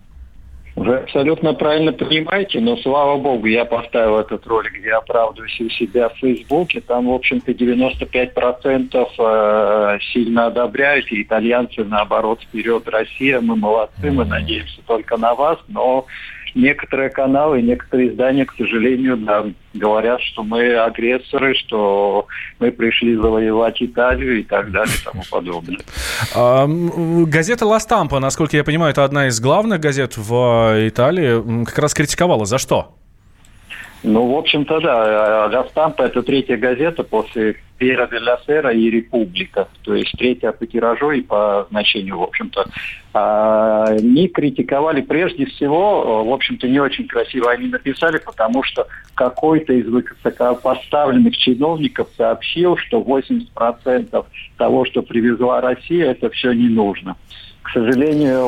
[0.75, 6.09] Вы абсолютно правильно понимаете, но слава богу, я поставил этот ролик, где оправдываюсь у себя
[6.09, 6.81] в Фейсбуке.
[6.81, 14.25] Там, в общем-то, 95% э, сильно одобряют, и итальянцы, наоборот, вперед Россия, мы молодцы, мы
[14.25, 16.07] надеемся только на вас, но
[16.55, 22.27] некоторые каналы, некоторые издания, к сожалению, да, говорят, что мы агрессоры, что
[22.59, 25.79] мы пришли завоевать Италию и так далее и тому подобное.
[26.33, 31.77] А, газета «Ла Стампа», насколько я понимаю, это одна из главных газет в Италии, как
[31.77, 32.45] раз критиковала.
[32.45, 32.95] За что?
[34.03, 35.47] Ну, в общем-то, да.
[35.47, 40.51] «Ла Стампа»— это третья газета после Пера де ла Сера и Республика, то есть третья
[40.51, 42.65] по тиражу и по значению, в общем-то.
[43.13, 49.73] А, они критиковали прежде всего, в общем-то, не очень красиво они написали, потому что какой-то
[49.73, 54.25] из высокопоставленных чиновников сообщил, что 80%
[54.57, 57.17] того, что привезла Россия, это все не нужно.
[57.65, 58.45] К сожалению,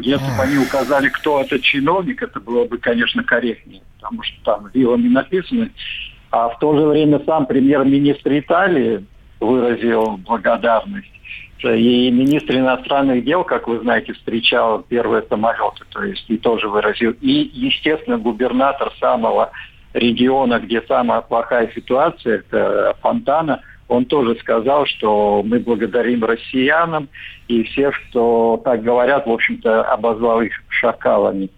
[0.00, 4.70] если бы они указали, кто этот чиновник, это было бы, конечно, корректнее, потому что там
[4.72, 5.68] вилами написано,
[6.30, 9.04] а в то же время сам премьер-министр Италии
[9.38, 11.10] выразил благодарность.
[11.62, 17.10] И министр иностранных дел, как вы знаете, встречал первые самолеты, то есть и тоже выразил.
[17.20, 19.50] И, естественно, губернатор самого
[19.92, 27.08] региона, где самая плохая ситуация, это Фонтана, он тоже сказал, что мы благодарим россиянам
[27.48, 31.50] и всех, кто так говорят, в общем-то, обозвал их шакалами.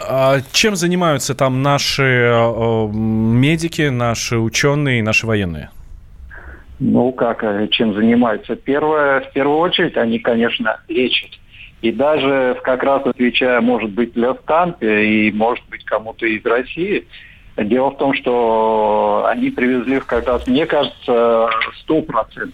[0.00, 5.70] А чем занимаются там наши э, медики, наши ученые, наши военные?
[6.78, 8.56] Ну, как, э, чем занимаются?
[8.56, 11.30] Первое, в первую очередь, они, конечно, лечат.
[11.82, 17.06] И даже, как раз отвечая, может быть, для Стампе и, может быть, кому-то из России,
[17.56, 21.48] дело в том, что они привезли как раз, мне кажется,
[21.88, 22.52] 100%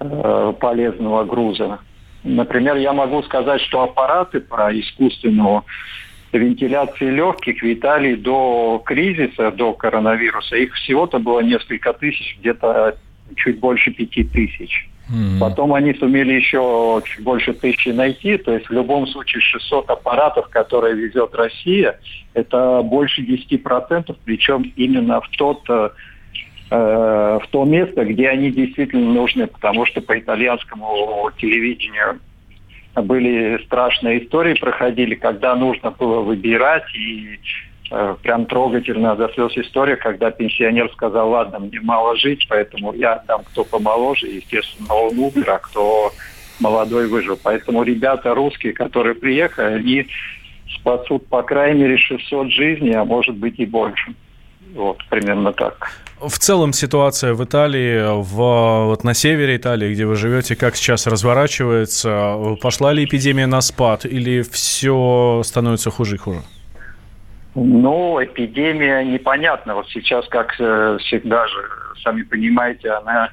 [0.00, 1.80] э, полезного груза.
[2.24, 5.64] Например, я могу сказать, что аппараты по искусственному
[6.32, 12.96] вентиляции легких в Италии до кризиса, до коронавируса, их всего-то было несколько тысяч, где-то
[13.36, 14.88] чуть больше пяти тысяч.
[15.10, 15.38] Mm-hmm.
[15.38, 18.36] Потом они сумели еще чуть больше тысячи найти.
[18.36, 21.98] То есть в любом случае 600 аппаратов, которые везет Россия,
[22.34, 25.90] это больше 10%, причем именно в тот э,
[26.70, 32.20] в то место, где они действительно нужны, потому что по итальянскому телевидению
[32.94, 37.38] были страшные истории, проходили, когда нужно было выбирать, и
[37.77, 43.22] э, прям трогательно до слез история, когда пенсионер сказал, ладно, мне мало жить, поэтому я
[43.26, 46.12] дам кто помоложе, естественно, он умер, а кто
[46.60, 47.38] молодой выжил.
[47.42, 50.06] Поэтому ребята русские, которые приехали, они
[50.80, 54.14] спасут по крайней мере 600 жизней, а может быть и больше.
[54.74, 55.90] Вот, примерно так.
[56.20, 61.06] В целом ситуация в Италии, в, вот на севере Италии, где вы живете, как сейчас
[61.06, 62.56] разворачивается?
[62.60, 66.42] Пошла ли эпидемия на спад или все становится хуже и хуже?
[67.54, 69.74] Ну, эпидемия непонятна.
[69.74, 71.56] Вот сейчас, как э, всегда же,
[72.02, 73.30] сами понимаете, она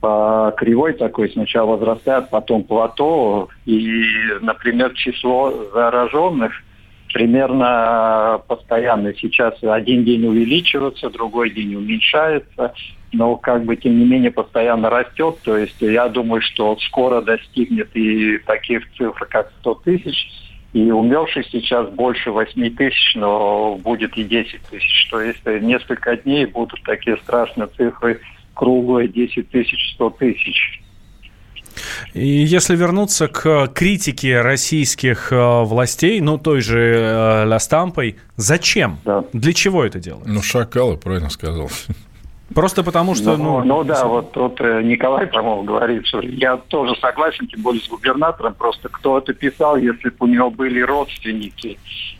[0.00, 3.48] по кривой такой сначала возрастает, потом плато.
[3.66, 4.04] И,
[4.40, 6.52] например, число зараженных–
[7.12, 9.14] примерно постоянно.
[9.14, 12.74] Сейчас один день увеличивается, другой день уменьшается,
[13.12, 15.38] но как бы тем не менее постоянно растет.
[15.42, 20.30] То есть я думаю, что скоро достигнет и таких цифр, как 100 тысяч,
[20.78, 25.08] и умерших сейчас больше 8 тысяч, но будет и 10 тысяч.
[25.10, 28.20] То есть несколько дней будут такие страшные цифры
[28.54, 30.80] круглые 10 тысяч, 100 тысяч.
[32.12, 38.98] И если вернуться к критике российских э, властей, ну, той же э, Ля Стампой, зачем?
[39.04, 39.24] Да.
[39.32, 40.26] Для чего это делать?
[40.26, 41.70] Ну, шакалы, правильно сказал.
[42.54, 43.36] Просто потому что...
[43.36, 47.60] Ну, ну, ну да, вот тут э, Николай, по-моему, говорит, что я тоже согласен, тем
[47.60, 51.78] более с губернатором, просто кто это писал, если бы у него были родственники,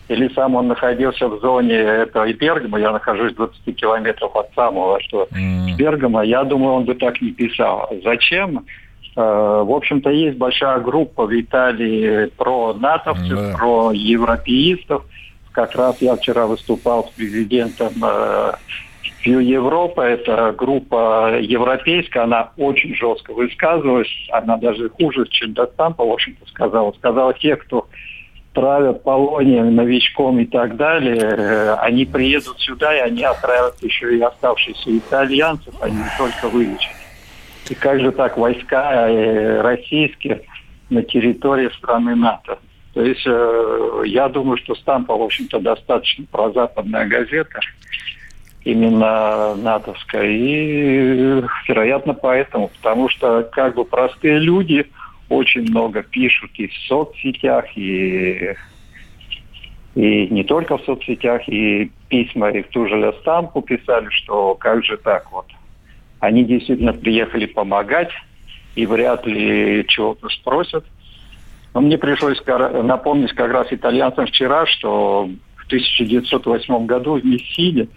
[0.09, 5.29] или сам он находился в зоне этого Бергама, я нахожусь 20 километров от самого, что
[5.33, 5.77] mm.
[5.77, 7.91] Бергама, я думаю, он бы так не писал.
[8.05, 8.67] Зачем?
[9.17, 13.55] Э, в общем-то, есть большая группа в Италии про натовцев, да.
[13.57, 15.05] про европеистов.
[15.53, 17.93] Как раз я вчера выступал с президентом
[19.25, 20.03] View Европа.
[20.03, 24.09] Это группа европейская, она очень жестко высказывалась.
[24.33, 26.93] Она даже хуже, чем Достампа, в общем-то, сказала.
[26.93, 27.89] Сказала, те, кто
[28.55, 34.21] травят полонием, новичком и так далее, э, они приедут сюда, и они отравят еще и
[34.21, 36.93] оставшихся итальянцев, они не только вылечат.
[37.71, 40.43] И как же так войска э, российские
[40.91, 42.59] на территории страны НАТО?
[42.95, 47.61] То есть э, я думаю, что Стампа, в общем-то, достаточно прозападная газета,
[48.65, 50.27] именно натовская.
[50.27, 54.87] И, вероятно, поэтому, потому что как бы простые люди
[55.29, 58.55] очень много пишут и в соцсетях, и,
[59.95, 64.85] и не только в соцсетях, и письма и в ту же Стампу писали, что как
[64.85, 65.47] же так вот
[66.21, 68.11] они действительно приехали помогать
[68.75, 70.85] и вряд ли чего-то спросят.
[71.75, 77.89] Но мне пришлось напомнить как раз итальянцам вчера, что в 1908 году в Мессине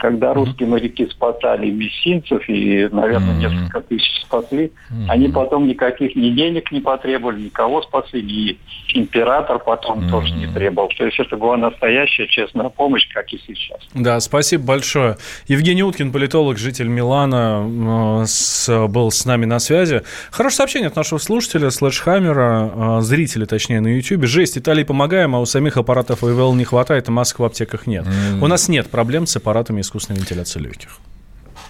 [0.00, 3.38] когда русские моряки спасали мессинцев и, наверное, mm-hmm.
[3.38, 5.06] несколько тысяч спасли, mm-hmm.
[5.08, 8.58] они потом никаких ни денег не потребовали, никого спасли, и
[8.94, 10.10] император потом mm-hmm.
[10.10, 10.88] тоже не требовал.
[10.96, 13.80] То есть это была настоящая честная помощь, как и сейчас.
[13.94, 15.18] Да, спасибо большое.
[15.46, 20.02] Евгений Уткин, политолог, житель Милана, с, был с нами на связи.
[20.30, 24.24] Хорошее сообщение от нашего слушателя, слэшхаммера, э, зрителя, точнее, на YouTube.
[24.24, 28.06] Жесть, Италии помогаем, а у самих аппаратов ИВЛ не хватает, а масок в аптеках нет.
[28.06, 28.42] Mm-hmm.
[28.42, 30.98] У нас нет проблем с аппаратами искусственной вентиляции легких.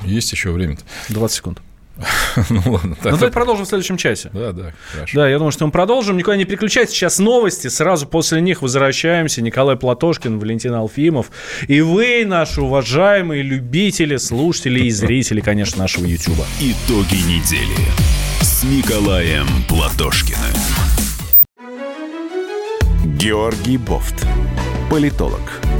[0.04, 0.82] Есть еще время-то.
[1.08, 1.62] 20 секунд.
[2.50, 2.96] Ну ладно.
[3.02, 4.30] Ну, давайте продолжим в следующем часе.
[4.32, 5.18] Да, да, хорошо.
[5.18, 6.16] Да, я думаю, что мы продолжим.
[6.16, 6.94] Никуда не переключайтесь.
[6.94, 7.68] Сейчас новости.
[7.68, 9.42] Сразу после них возвращаемся.
[9.42, 11.30] Николай Платошкин, Валентин Алфимов.
[11.66, 16.38] И вы, наши уважаемые любители, слушатели и зрители, конечно, нашего YouTube.
[16.60, 17.76] Итоги недели
[18.40, 20.38] с Николаем Платошкиным.
[23.18, 24.26] Георгий Бофт.
[24.90, 25.60] Политолог,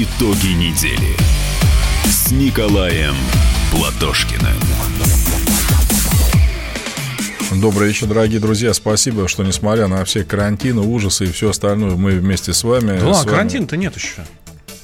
[0.00, 1.16] Итоги недели
[2.04, 3.16] с Николаем
[3.72, 4.54] Платошкиным.
[7.60, 8.72] Добрый вечер, дорогие друзья.
[8.74, 12.96] Спасибо, что несмотря на все карантины, ужасы и все остальное, мы вместе с вами.
[13.00, 14.24] Да, вами- карантина-то нет еще.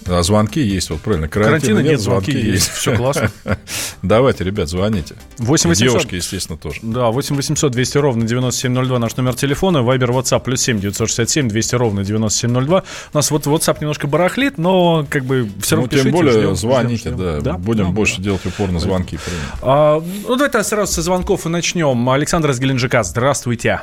[0.07, 1.29] А звонки есть, вот правильно.
[1.29, 2.71] Карантина, Карантина нет, звонки есть.
[2.73, 3.31] Всё классно.
[4.05, 5.15] Давайте, ребят, звоните.
[5.39, 5.89] 8 И 800.
[5.89, 6.81] Девушки, естественно, тоже.
[6.83, 9.83] Да, 8 800 200 ровно 9702 наш номер телефона.
[9.83, 12.83] Вайбер, WhatsApp плюс 7 967 200 ровно 9702.
[13.13, 16.33] У нас вот WhatsApp немножко барахлит, но как бы все равно Ну, тем пишите, более
[16.35, 17.41] ждем, звоните, ждем, да.
[17.41, 17.57] ждем.
[17.63, 18.25] Будем Да, больше да.
[18.25, 19.19] делать упор на звонки.
[19.63, 22.11] А, ну, давайте сразу со звонков и начнем.
[22.11, 23.81] Александр из Геленджика, здравствуйте.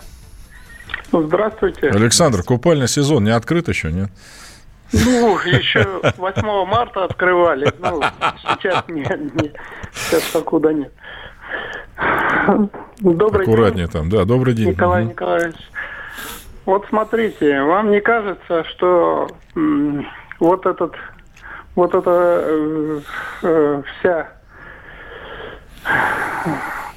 [1.12, 1.90] Здравствуйте.
[1.90, 4.12] Александр, купальный сезон не открыт еще, нет?
[4.94, 7.72] Ну, еще 8 марта открывали.
[7.80, 8.02] Ну,
[8.38, 9.56] сейчас нет, нет.
[9.94, 10.92] Сейчас покуда нет.
[13.00, 14.26] Добрый Аккуратнее там, да.
[14.26, 14.66] Добрый день.
[14.68, 15.12] день, Николай Мгм.
[15.12, 15.56] Николаевич.
[16.66, 20.06] Вот смотрите, вам не кажется, что м,
[20.39, 20.94] вот этот,
[21.76, 22.12] вот эта
[22.44, 23.00] э,
[23.44, 24.30] э, вся,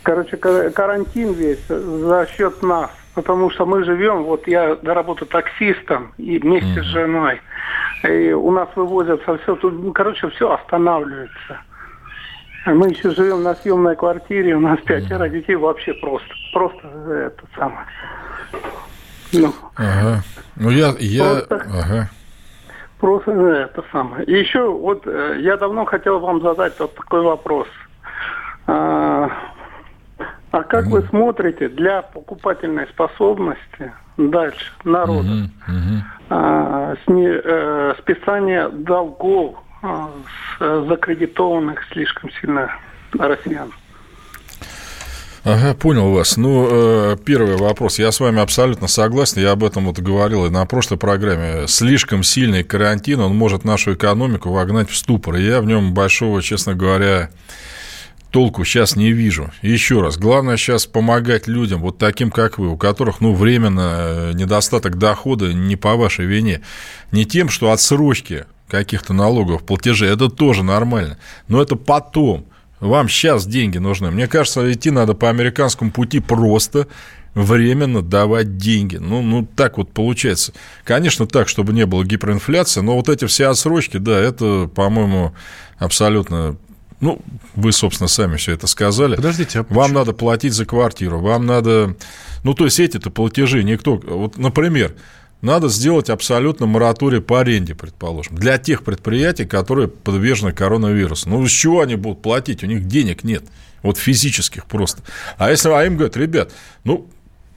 [0.02, 6.12] короче, ка- карантин весь за счет нас, потому что мы живем, вот я работаю таксистом
[6.18, 7.40] и вместе с женой,
[8.02, 11.60] и у нас вывозятся все, тут, ну, короче, все останавливается.
[12.66, 17.86] Мы еще живем на съемной квартире, у нас пятеро детей, вообще просто, просто это самое.
[19.32, 20.22] Ну, Ага.
[20.56, 20.94] Ну, я...
[20.98, 21.24] я...
[21.24, 22.10] Просто- Ага.
[23.00, 24.24] Просто это самое.
[24.24, 27.68] И еще вот э, я давно хотел вам задать вот такой вопрос.
[28.66, 29.28] А,
[30.56, 36.04] а как вы смотрите для покупательной способности дальше народа Мгм, мгм.
[36.30, 40.10] а, сни- э, списание долгов а,
[40.58, 42.70] с э, закредитованных слишком сильно
[43.18, 43.72] россиян?
[45.42, 46.36] Ага, понял вас.
[46.36, 47.98] Ну, э, первый вопрос.
[47.98, 49.42] Я с вами абсолютно согласен.
[49.42, 51.66] Я об этом вот говорил и на прошлой программе.
[51.66, 55.34] Слишком сильный карантин, он может нашу экономику вогнать в ступор.
[55.36, 57.28] И я в нем большого, честно говоря,
[58.34, 59.52] толку сейчас не вижу.
[59.62, 64.32] Еще раз, главное сейчас помогать людям, вот таким, как вы, у которых, ну, временно э,
[64.34, 66.60] недостаток дохода не по вашей вине.
[67.12, 71.16] Не тем, что отсрочки каких-то налогов, платежей, это тоже нормально.
[71.46, 72.46] Но это потом.
[72.80, 74.10] Вам сейчас деньги нужны.
[74.10, 76.88] Мне кажется, идти надо по американскому пути просто
[77.34, 78.96] временно давать деньги.
[78.96, 80.52] Ну, ну, так вот получается.
[80.82, 85.34] Конечно, так, чтобы не было гиперинфляции, но вот эти все отсрочки, да, это, по-моему,
[85.78, 86.56] абсолютно...
[87.04, 87.20] Ну,
[87.54, 89.16] вы, собственно, сами все это сказали.
[89.16, 91.96] Подождите, а Вам надо платить за квартиру, вам надо...
[92.44, 93.96] Ну, то есть эти-то платежи никто...
[93.96, 94.94] Вот, например,
[95.42, 101.28] надо сделать абсолютно мораторий по аренде, предположим, для тех предприятий, которые подвержены коронавирусу.
[101.28, 102.64] Ну, с чего они будут платить?
[102.64, 103.44] У них денег нет.
[103.82, 105.02] Вот физических просто.
[105.36, 106.52] А если а им говорят, ребят,
[106.84, 107.06] ну,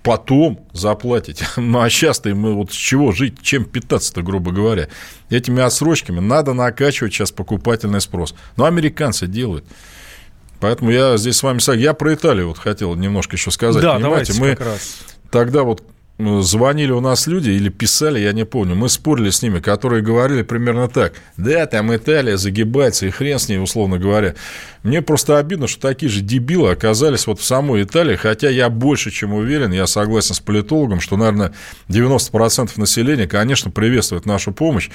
[0.08, 1.46] потом заплатите.
[1.58, 4.88] Ну, а сейчас-то мы вот с чего жить, чем питаться-то, грубо говоря.
[5.30, 8.34] Этими отсрочками надо накачивать сейчас покупательный спрос.
[8.56, 9.66] Ну, американцы делают.
[10.60, 11.84] Поэтому я здесь с вами согласен.
[11.84, 13.84] Я про Италию вот хотел немножко еще сказать.
[13.84, 14.98] Да, Понимаете, давайте мы как раз.
[15.30, 15.84] тогда вот
[16.20, 20.42] звонили у нас люди или писали, я не помню, мы спорили с ними, которые говорили
[20.42, 21.14] примерно так.
[21.38, 24.34] Да, там Италия загибается, и хрен с ней, условно говоря.
[24.82, 29.12] Мне просто обидно, что такие же дебилы оказались вот в самой Италии, хотя я больше
[29.12, 31.54] чем уверен, я согласен с политологом, что, наверное,
[31.90, 34.90] 90% населения, конечно, приветствует нашу помощь.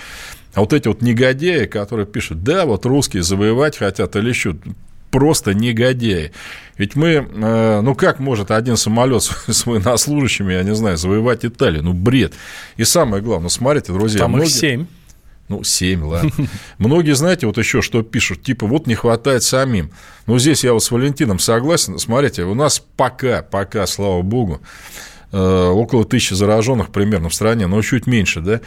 [0.55, 4.57] А вот эти вот негодяи, которые пишут, да, вот русские завоевать хотят или еще,
[5.13, 6.33] просто негодяи.
[6.79, 11.85] Ведь мы, э, ну как может один самолет с военнослужащими, я не знаю, завоевать Италию?
[11.85, 12.33] Ну, бред.
[12.77, 14.21] И самое главное, смотрите, друзья.
[14.21, 14.87] Там их многие- семь.
[15.49, 16.31] Ну, семь, ладно.
[16.79, 19.91] Многие, знаете, вот еще что пишут, типа, вот не хватает самим.
[20.27, 21.99] Ну, здесь я вот с Валентином согласен.
[21.99, 24.63] Смотрите, у нас пока, пока, слава богу,
[25.31, 28.61] э, около тысячи зараженных примерно в стране, но чуть меньше, да.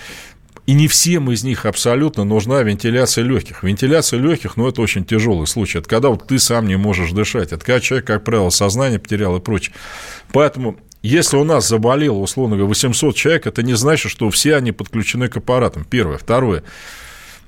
[0.66, 3.62] И не всем из них абсолютно нужна вентиляция легких.
[3.64, 5.78] Вентиляция легких, ну, это очень тяжелый случай.
[5.78, 7.52] Это когда вот ты сам не можешь дышать.
[7.52, 9.76] Это когда человек, как правило, сознание потерял и прочее.
[10.32, 14.72] Поэтому если у нас заболело, условно говоря, 800 человек, это не значит, что все они
[14.72, 15.86] подключены к аппаратам.
[15.86, 16.18] Первое.
[16.18, 16.64] Второе.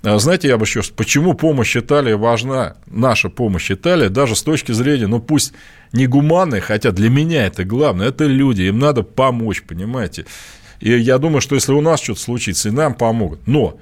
[0.04, 0.84] А знаете, я бы еще...
[0.96, 5.54] Почему помощь Италии важна, наша помощь Италии, даже с точки зрения, ну, пусть
[5.92, 10.28] не гуманной, хотя для меня это главное, это люди, им надо помочь, понимаете?
[10.80, 13.46] И я думаю, что если у нас что-то случится, и нам помогут.
[13.48, 13.80] Но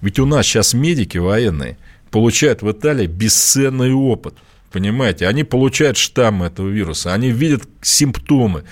[0.00, 1.78] ведь у нас сейчас медики военные
[2.10, 4.34] получают в Италии бесценный опыт.
[4.70, 8.64] Понимаете, они получают штаммы этого вируса, они видят симптомы.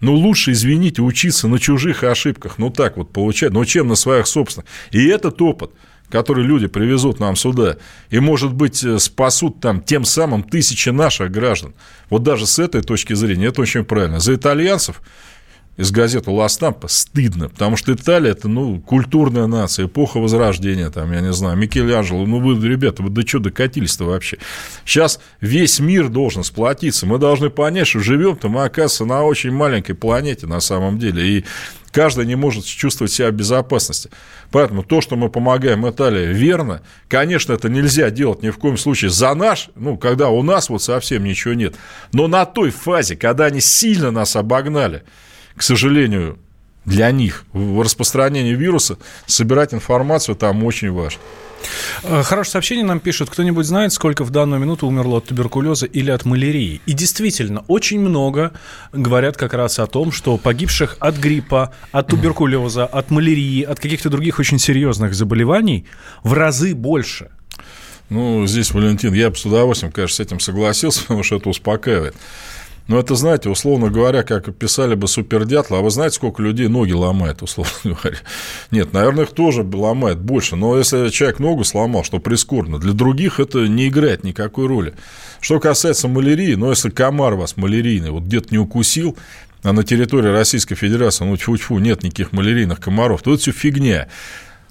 [0.00, 2.58] Ну, лучше, извините, учиться на чужих ошибках.
[2.58, 3.52] Ну, так вот получать.
[3.52, 4.68] Ну, чем на своих собственных.
[4.90, 5.70] И этот опыт,
[6.10, 7.78] который люди привезут нам сюда,
[8.10, 11.74] и, может быть, спасут там тем самым тысячи наших граждан.
[12.10, 14.20] Вот даже с этой точки зрения это очень правильно.
[14.20, 15.00] За итальянцев
[15.76, 21.20] из газеты «Ластампа» стыдно, потому что Италия– это, ну, культурная нация, эпоха Возрождения, там, я
[21.20, 24.38] не знаю, Микеланджело, ну, вы, ребята, вы до чего докатились-то вообще?
[24.84, 29.94] Сейчас весь мир должен сплотиться, мы должны понять, что живем-то мы, оказывается, на очень маленькой
[29.94, 31.44] планете на самом деле, и
[31.90, 34.10] каждый не может чувствовать себя в безопасности.
[34.50, 36.82] Поэтому то, что мы помогаем Италии, верно.
[37.08, 40.82] Конечно, это нельзя делать ни в коем случае за наш, ну, когда у нас вот
[40.82, 41.74] совсем ничего нет.
[42.12, 45.02] Но на той фазе, когда они сильно нас обогнали,
[45.56, 46.38] к сожалению,
[46.84, 51.20] для них в распространении вируса собирать информацию там очень важно.
[52.02, 53.30] Хорошее сообщение нам пишут.
[53.30, 56.80] Кто-нибудь знает, сколько в данную минуту умерло от туберкулеза или от малярии?
[56.84, 58.52] И действительно, очень много
[58.92, 64.10] говорят как раз о том, что погибших от гриппа, от туберкулеза, от малярии, от каких-то
[64.10, 65.86] других очень серьезных заболеваний
[66.22, 67.30] в разы больше.
[68.10, 72.14] Ну, здесь, Валентин, я бы с удовольствием, конечно, с этим согласился, потому что это успокаивает.
[72.86, 76.92] Но это, знаете, условно говоря, как писали бы супердятла, а вы знаете, сколько людей ноги
[76.92, 78.18] ломает, условно говоря?
[78.70, 80.56] Нет, наверное, их тоже ломает больше.
[80.56, 84.94] Но если человек ногу сломал, что прискорбно, для других это не играет никакой роли.
[85.40, 89.16] Что касается малярии, ну, если комар вас малярийный вот где-то не укусил,
[89.62, 94.08] а на территории Российской Федерации, ну, тьфу-тьфу, нет никаких малярийных комаров, то это все фигня.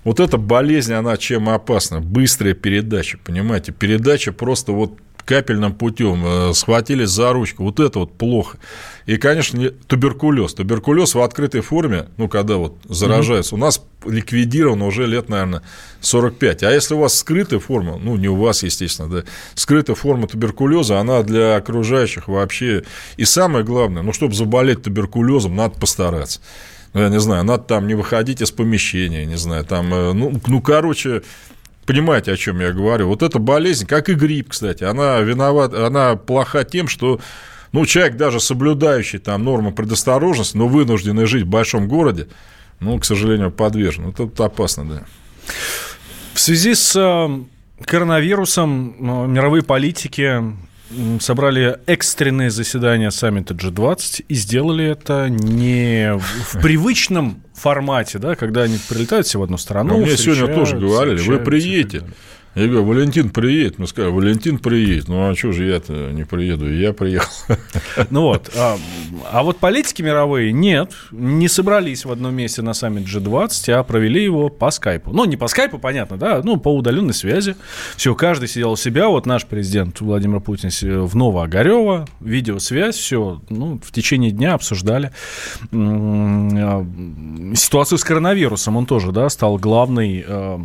[0.03, 1.99] Вот эта болезнь, она чем опасна?
[1.99, 3.71] Быстрая передача, понимаете?
[3.71, 7.63] Передача просто вот капельным путем, э, схватились за ручку.
[7.63, 8.57] Вот это вот плохо.
[9.05, 10.53] И, конечно, туберкулез.
[10.53, 13.59] Туберкулез в открытой форме, ну, когда вот заражаются, mm-hmm.
[13.59, 15.61] у нас ликвидировано уже лет, наверное,
[16.01, 16.63] 45.
[16.63, 19.23] А если у вас скрытая форма, ну, не у вас, естественно, да,
[19.55, 22.83] скрытая форма туберкулеза, она для окружающих вообще...
[23.17, 26.39] И самое главное, ну, чтобы заболеть туберкулезом, надо постараться.
[26.93, 30.39] Ну, я не знаю, надо там не выходить из помещения, не знаю, там, э, ну,
[30.45, 31.23] ну короче,
[31.85, 33.07] Понимаете, о чем я говорю?
[33.07, 37.19] Вот эта болезнь, как и грипп, кстати, она виновата, она плоха тем, что
[37.73, 42.27] ну, человек, даже соблюдающий там нормы предосторожности, но вынужденный жить в большом городе,
[42.79, 44.09] ну, к сожалению, подвержен.
[44.09, 45.03] Это, это опасно, да.
[46.33, 50.41] В связи с э, коронавирусом э, мировые политики
[51.19, 58.77] собрали экстренное заседание саммита G20 и сделали это не в привычном формате, да, когда они
[58.89, 59.97] прилетают все в одну страну.
[59.97, 62.03] Но мне сегодня тоже говорили, вы приедете.
[62.55, 63.79] Я говорю, Валентин приедет.
[63.79, 65.07] Мы сказали, Валентин приедет.
[65.07, 66.71] Ну, а что же я-то не приеду?
[66.71, 67.31] И я приехал.
[68.09, 68.51] Ну вот.
[68.55, 68.77] А,
[69.31, 74.23] а вот политики мировые нет, не собрались в одном месте на саммит G20, а провели
[74.23, 75.11] его по скайпу.
[75.11, 77.55] Ну, не по скайпу, понятно, да, ну, по удаленной связи.
[77.95, 79.07] Все, каждый сидел у себя.
[79.07, 80.69] Вот наш президент Владимир Путин
[81.05, 85.11] в Новоогарево, видеосвязь, все, ну, в течение дня обсуждали
[85.71, 86.85] а,
[87.55, 88.77] ситуацию с коронавирусом.
[88.77, 90.61] Он тоже, да, стал главной а,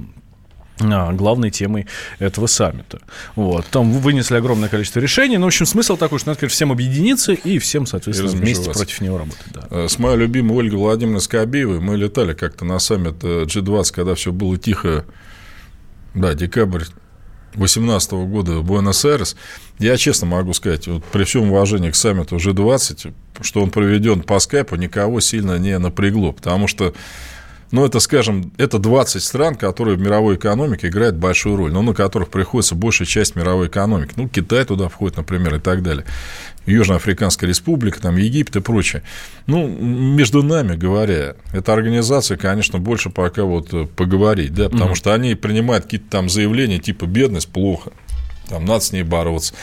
[0.79, 1.87] главной темой
[2.19, 3.01] этого саммита.
[3.37, 3.67] Вот.
[3.67, 5.39] Там вынесли огромное количество решений.
[5.39, 8.71] Но, в общем, смысл такой, что надо, конечно, всем объединиться и всем, соответственно, и вместе
[8.71, 9.47] против него работать.
[9.53, 9.67] Да.
[9.71, 14.15] Э, с моей любимой Ольгой Владимировной Скобеевой мы летали как-то на саммит G20, э, когда
[14.15, 15.05] все было тихо.
[16.15, 16.85] Да, декабрь
[17.55, 19.37] 2018 года в Буэнос-Айрес.
[19.79, 24.39] Я честно могу сказать, вот при всем уважении к саммиту G20, что он проведен по
[24.39, 26.95] скайпу, никого сильно не напрягло, потому что
[27.71, 31.95] ну, это, скажем, это 20 стран, которые в мировой экономике играют большую роль, но на
[31.95, 34.13] которых приходится большая часть мировой экономики.
[34.17, 36.05] Ну, Китай туда входит, например, и так далее.
[36.67, 39.03] Южноафриканская республика, там Египет и прочее.
[39.47, 44.97] Ну, между нами говоря, эта организация, конечно, больше пока вот поговорить, да, потому mm-hmm.
[44.97, 47.93] что они принимают какие-то там заявления типа «бедность плохо»,
[48.49, 49.55] там надо с ней бороться.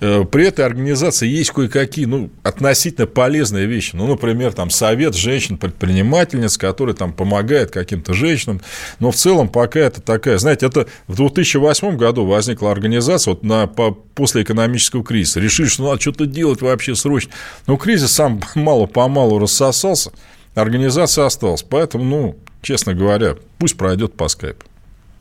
[0.00, 3.96] Э, при этой организации есть кое-какие, ну, относительно полезные вещи.
[3.96, 8.60] Ну, например, там совет женщин-предпринимательниц, который там помогает каким-то женщинам.
[8.98, 13.66] Но в целом пока это такая, знаете, это в 2008 году возникла организация вот на,
[13.66, 15.40] по, после экономического кризиса.
[15.40, 17.32] Решили, что надо что-то делать вообще срочно.
[17.66, 20.12] Но кризис сам мало-помалу рассосался.
[20.54, 21.62] Организация осталась.
[21.62, 24.64] Поэтому, ну, честно говоря, пусть пройдет по скайпу.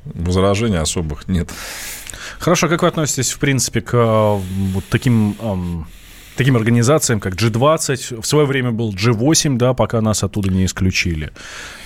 [0.05, 1.49] Возражений особых нет.
[2.39, 4.39] Хорошо, как вы относитесь, в принципе, к э,
[4.73, 5.87] вот таким эм,
[6.35, 11.31] таким организациям, как G20, в свое время был G8, да, пока нас оттуда не исключили.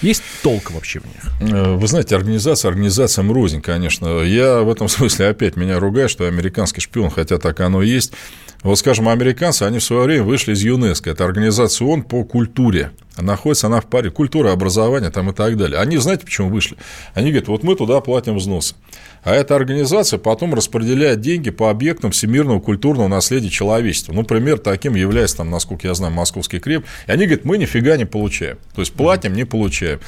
[0.02, 1.54] Есть толк вообще в них?
[1.54, 4.22] Э, Вы знаете, организация организациям рознь, конечно.
[4.22, 8.14] Я в этом смысле опять меня ругаю, что американский шпион, хотя так оно и есть.
[8.64, 11.12] Вот, скажем, американцы, они в свое время вышли из ЮНЕСКО.
[11.12, 12.92] Это организация ООН по культуре.
[13.18, 15.80] Находится она в паре культура, образование там и так далее.
[15.80, 16.78] Они, знаете, почему вышли?
[17.14, 18.76] Они говорят, вот мы туда платим взносы.
[19.24, 24.14] А эта организация потом распределяет деньги по объектам всемирного культурного наследия человечества.
[24.14, 26.86] Ну, пример таким является, там, насколько я знаю, Московский Кремль.
[27.08, 28.58] И они говорят, мы нифига не получаем.
[28.76, 30.00] То есть, платим, не получаем.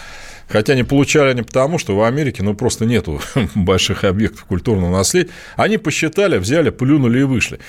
[0.48, 3.22] Хотя не получали они потому, что в Америке ну, просто нету
[3.56, 5.30] больших объектов культурного наследия.
[5.56, 7.60] Они посчитали, взяли, плюнули и вышли.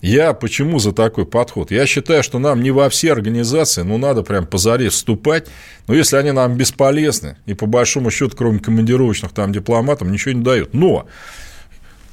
[0.00, 1.70] Я почему за такой подход?
[1.70, 5.48] Я считаю, что нам не во все организации, ну, надо прям позаре вступать.
[5.88, 10.42] Но если они нам бесполезны, и по большому счету, кроме командировочных там дипломатов, ничего не
[10.42, 10.72] дают.
[10.72, 11.06] Но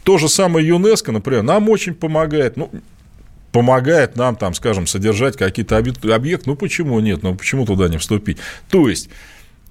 [0.04, 2.58] то же самое ЮНЕСКО, например, нам очень помогает.
[2.58, 2.72] Ну,
[3.52, 6.50] помогает нам, там, скажем, содержать какие-то объекты.
[6.50, 7.24] Ну, почему нет?
[7.24, 8.38] Ну, почему туда не вступить?
[8.70, 9.10] То есть,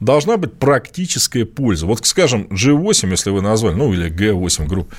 [0.00, 1.86] должна быть практическая польза.
[1.86, 4.94] Вот, скажем, G8, если вы назвали, ну, или G8 групп,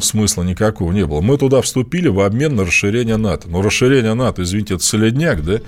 [0.00, 1.20] смысла никакого не было.
[1.20, 3.48] Мы туда вступили в обмен на расширение НАТО.
[3.48, 5.60] Но расширение НАТО, извините, это солидняк, да?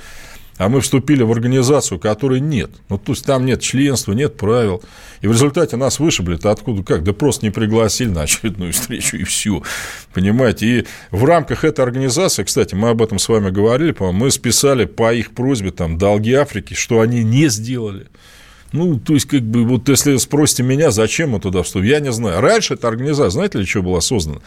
[0.59, 2.71] А мы вступили в организацию, которой нет.
[2.89, 4.83] Ну, то есть, там нет членства, нет правил.
[5.23, 7.03] И в результате нас вышибли-то откуда как?
[7.03, 9.63] Да просто не пригласили на очередную встречу, и все.
[10.13, 10.67] Понимаете?
[10.67, 14.85] И в рамках этой организации, кстати, мы об этом с вами говорили, по-моему, мы списали
[14.85, 18.09] по их просьбе там долги Африки, что они не сделали.
[18.73, 22.13] Ну, то есть, как бы, вот если спросите меня, зачем мы туда вступили, я не
[22.13, 22.41] знаю.
[22.41, 24.41] Раньше эта организация, знаете ли, что была создана?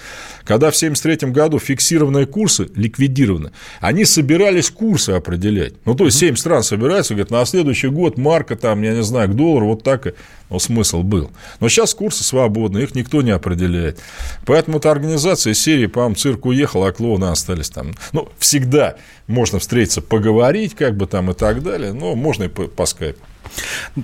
[0.44, 5.74] Когда в 1973 году фиксированные курсы ликвидированы, они собирались курсы определять.
[5.86, 9.30] Ну, то есть, 7 стран собираются, говорят, на следующий год марка, там, я не знаю,
[9.30, 10.14] к доллару, вот так и
[10.50, 11.32] ну, смысл был.
[11.60, 14.00] Но сейчас курсы свободны, их никто не определяет.
[14.46, 17.94] Поэтому эта организация из серии, по-моему, цирк уехал, а клоуны остались там.
[18.12, 18.96] Ну, всегда
[19.28, 23.20] можно встретиться, поговорить, как бы там и так далее, но можно и по, по скайпу.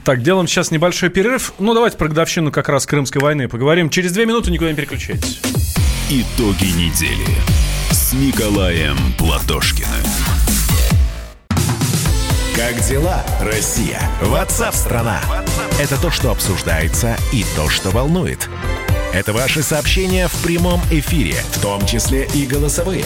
[0.03, 1.53] Так, делаем сейчас небольшой перерыв.
[1.59, 3.89] Ну, давайте про годовщину как раз Крымской войны поговорим.
[3.89, 5.41] Через две минуты никуда не переключайтесь.
[6.09, 7.37] Итоги недели
[7.91, 9.89] с Николаем Платошкиным.
[12.55, 14.01] Как дела, Россия?
[14.21, 15.21] Ватсап-страна!
[15.79, 18.49] Это то, что обсуждается и то, что волнует.
[19.13, 23.05] Это ваши сообщения в прямом эфире, в том числе и голосовые.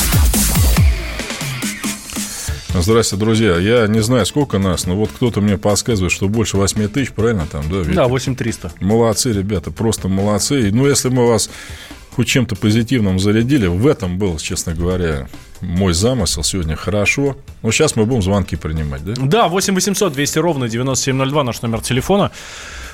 [2.73, 3.57] Здравствуйте, друзья.
[3.57, 7.45] Я не знаю, сколько нас, но вот кто-то мне подсказывает, что больше 8 тысяч, правильно
[7.45, 7.79] там, да?
[7.79, 7.95] Ведь?
[7.95, 8.71] Да, 8300.
[8.79, 10.69] Молодцы, ребята, просто молодцы.
[10.71, 11.49] Ну, если мы вас
[12.15, 15.27] хоть чем-то позитивным зарядили, в этом был, честно говоря,
[15.59, 17.35] мой замысел сегодня хорошо.
[17.61, 19.13] Ну, сейчас мы будем звонки принимать, да?
[19.17, 22.31] Да, 8 800 200 ровно 9702 наш номер телефона.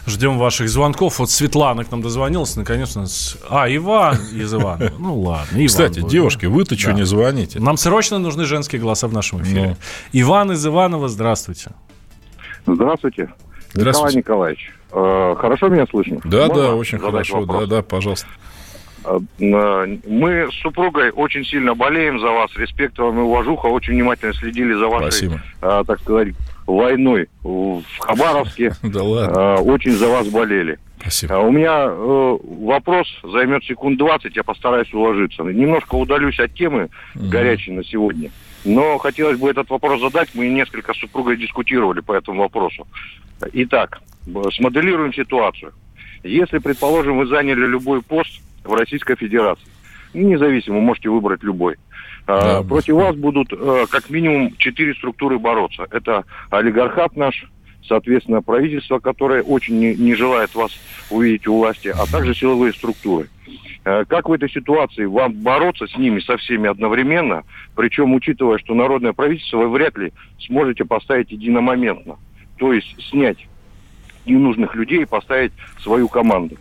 [0.07, 1.19] Ждем ваших звонков.
[1.19, 3.37] Вот Светлана к нам дозвонилась, наконец у нас...
[3.49, 4.91] А, Иван из Ивана.
[4.99, 6.49] Ну, ладно, Иван Кстати, будет, девушки, да?
[6.51, 6.93] вы-то что Да.
[6.93, 7.59] не звоните?
[7.59, 9.67] Нам срочно нужны женские голоса в нашем эфире.
[9.69, 9.75] Ну.
[10.13, 11.71] Иван из Иванова, здравствуйте.
[12.65, 13.29] Здравствуйте.
[13.73, 14.17] Здравствуйте.
[14.19, 14.71] Николай Николаевич.
[14.93, 16.19] э, хорошо меня слышно?
[16.23, 17.41] Да, Можно да, очень хорошо.
[17.41, 17.67] вопрос?
[17.67, 18.27] Да, да, пожалуйста.
[19.03, 22.49] Э, э, Мы с супругой очень сильно болеем за вас.
[22.55, 23.65] Респект вам и уважуха.
[23.67, 25.41] Очень внимательно следили за вашей, Спасибо.
[25.61, 26.29] э, так сказать,
[26.67, 28.73] войной в Хабаровске.
[28.83, 29.39] Да ладно.
[29.39, 30.77] Э, Очень за вас болели.
[30.99, 31.35] Спасибо.
[31.35, 35.43] А У меня э, вопрос займет секунд 20, я постараюсь уложиться.
[35.43, 38.29] Немножко удалюсь от темы горячей на сегодня.
[38.65, 40.29] Но хотелось бы этот вопрос задать.
[40.33, 42.85] Мы несколько с супругой дискутировали по этому вопросу.
[43.53, 44.01] Итак,
[44.51, 45.71] смоделируем ситуацию.
[46.23, 49.67] Если, предположим, вы заняли любой пост в Российской Федерации,
[50.13, 51.75] ну, независимо, можете выбрать любой.
[52.27, 52.67] А, Да.
[52.67, 55.87] Против вас будут э, как минимум четыре структуры бороться.
[55.91, 57.45] Это олигархат наш,
[57.87, 60.71] соответственно, правительство, которое очень не, не желает вас
[61.09, 63.29] увидеть у власти, а также силовые структуры.
[63.85, 67.43] Э, Как в этой ситуации вам бороться с ними, со всеми одновременно,
[67.75, 70.11] причем учитывая, что народное правительство вы вряд ли
[70.45, 72.17] сможете поставить единомоментно,
[72.57, 73.37] то есть снять
[74.25, 76.57] ненужных людей и поставить свою команду.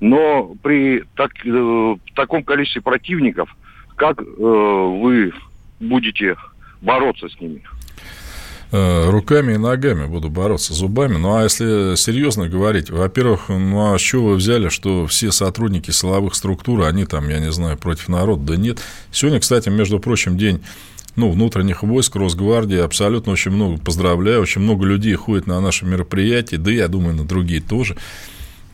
[0.00, 3.56] Но при так, э, таком количестве противников,
[3.96, 5.32] как э, вы
[5.80, 6.36] будете
[6.80, 7.62] бороться с ними?
[8.72, 11.16] Э, руками и ногами буду бороться, зубами.
[11.16, 15.90] Ну, а если серьезно говорить, во-первых, ну, а с чего вы взяли, что все сотрудники
[15.90, 18.42] силовых структур, они там, я не знаю, против народа?
[18.42, 18.80] Да нет.
[19.12, 20.62] Сегодня, кстати, между прочим, день
[21.14, 26.58] ну, внутренних войск, Росгвардии, абсолютно очень много, поздравляю, очень много людей ходит на наши мероприятия,
[26.58, 27.96] да я думаю, на другие тоже.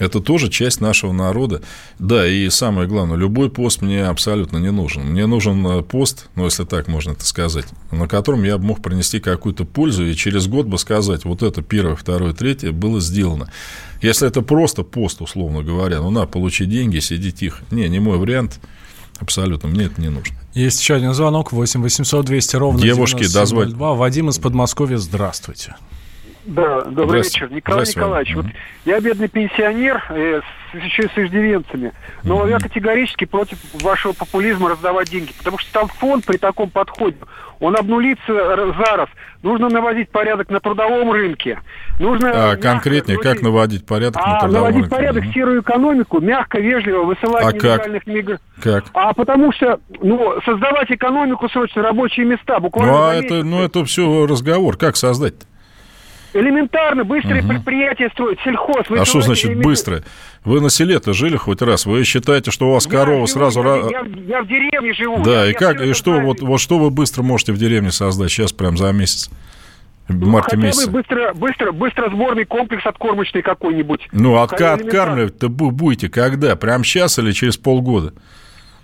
[0.02, 1.62] Это тоже часть нашего народа.
[2.00, 5.04] Да, и самое главное, любой пост мне абсолютно не нужен.
[5.04, 8.82] Мне нужен э, пост, ну, если так можно это сказать, на котором я бы мог
[8.82, 13.52] принести какую-то пользу и через год бы сказать, вот это первое, второе, третье было сделано.
[14.00, 17.62] Если это просто пост, условно говоря, ну, на, получи деньги, сиди тихо.
[17.70, 18.58] Не, не мой вариант.
[19.20, 20.36] Абсолютно, мне это не нужно.
[20.52, 23.72] Есть еще один звонок, 8 800 200 ровно Девушки, дозвать.
[23.72, 25.76] Вадим из Подмосковья, здравствуйте.
[26.44, 27.50] Да, добрый вечер.
[27.50, 28.46] Николай Николаевич, вот
[28.84, 30.40] я бедный пенсионер, э,
[30.72, 31.92] с, еще и с иждивенцами,
[32.24, 37.16] но я категорически против вашего популизма раздавать деньги, потому что там фонд при таком подходе,
[37.60, 39.08] он обнулится за раз.
[39.42, 41.60] Нужно наводить порядок на трудовом рынке.
[42.00, 44.96] Нужно а конкретнее, как наводить порядок а, на трудовом наводить рынке?
[44.96, 48.46] порядок в серую экономику, мягко, вежливо, высылать а нелегальных мигрантов.
[48.60, 48.84] Как?
[48.94, 52.92] А потому что, ну, создавать экономику срочно, рабочие места, буквально...
[52.92, 54.76] Ну, а это, ну, это все разговор.
[54.76, 55.46] Как создать-то?
[56.34, 57.50] Элементарно, быстрые угу.
[57.50, 58.86] предприятия строить, сельхоз.
[58.88, 59.64] а что значит элемент...
[59.64, 60.02] быстро?
[60.44, 61.86] Вы на селе-то жили хоть раз?
[61.86, 63.62] Вы считаете, что у вас я корова живу, сразу...
[63.62, 65.22] Я, я, я в деревне живу.
[65.22, 68.30] Да, я, и как, и что, вот, вот что вы быстро можете в деревне создать
[68.30, 69.30] сейчас, прям за месяц?
[70.08, 70.90] В ну, марте хотя месяце.
[70.90, 74.08] быстро, быстро, быстро сборный комплекс откормочный какой-нибудь.
[74.12, 76.56] Ну, отка- откармливать-то будете когда?
[76.56, 78.12] Прям сейчас или через полгода?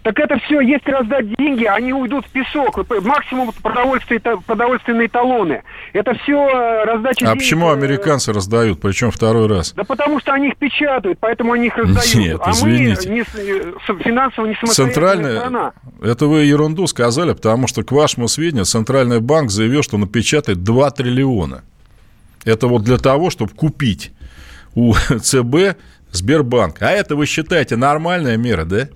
[0.03, 2.78] Так это все, если раздать деньги, они уйдут в песок.
[3.03, 5.62] Максимум продовольствие, продовольственные талоны.
[5.92, 7.38] Это все э, раздача А денег.
[7.38, 9.72] почему американцы раздают, причем второй раз?
[9.74, 12.14] Да потому что они их печатают, поэтому они их раздают.
[12.14, 13.09] Нет, а извините.
[13.09, 13.72] мы не, э,
[14.05, 15.72] финансово не Центральная страна.
[16.01, 20.90] Это вы ерунду сказали, потому что, к вашему сведению, Центральный банк заявил, что напечатает 2
[20.92, 21.64] триллиона.
[22.44, 24.12] Это вот для того, чтобы купить
[24.74, 25.76] у ЦБ
[26.12, 26.80] Сбербанк.
[26.82, 28.88] А это вы считаете нормальная мера, да?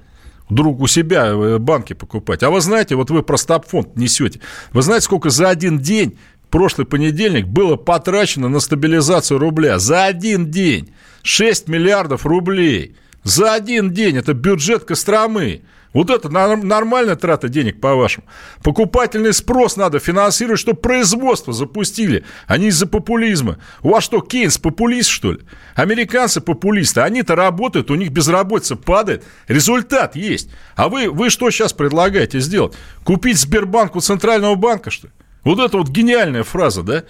[0.52, 2.42] Вдруг у себя э, банки покупать.
[2.42, 4.40] А вы знаете, вот вы про стабфонд несете.
[4.72, 6.18] Вы знаете, сколько за один день,
[6.50, 9.78] прошлый понедельник, было потрачено на стабилизацию рубля?
[9.78, 10.92] За один день.
[11.22, 12.96] 6 миллиардов рублей.
[13.24, 14.16] За один день.
[14.16, 15.62] Это бюджет Костромы.
[15.92, 18.26] Вот это нормальная трата денег, по-вашему.
[18.62, 23.58] Покупательный спрос надо финансировать, чтобы производство запустили, а не из-за популизма.
[23.82, 25.40] У вас что, Кейнс популист, что ли?
[25.74, 30.48] Американцы популисты, они-то работают, у них безработица падает, результат есть.
[30.76, 32.74] А вы, вы что сейчас предлагаете сделать?
[33.04, 35.12] Купить Сбербанк у Центрального банка, что ли?
[35.44, 37.04] Вот это вот гениальная фраза, да?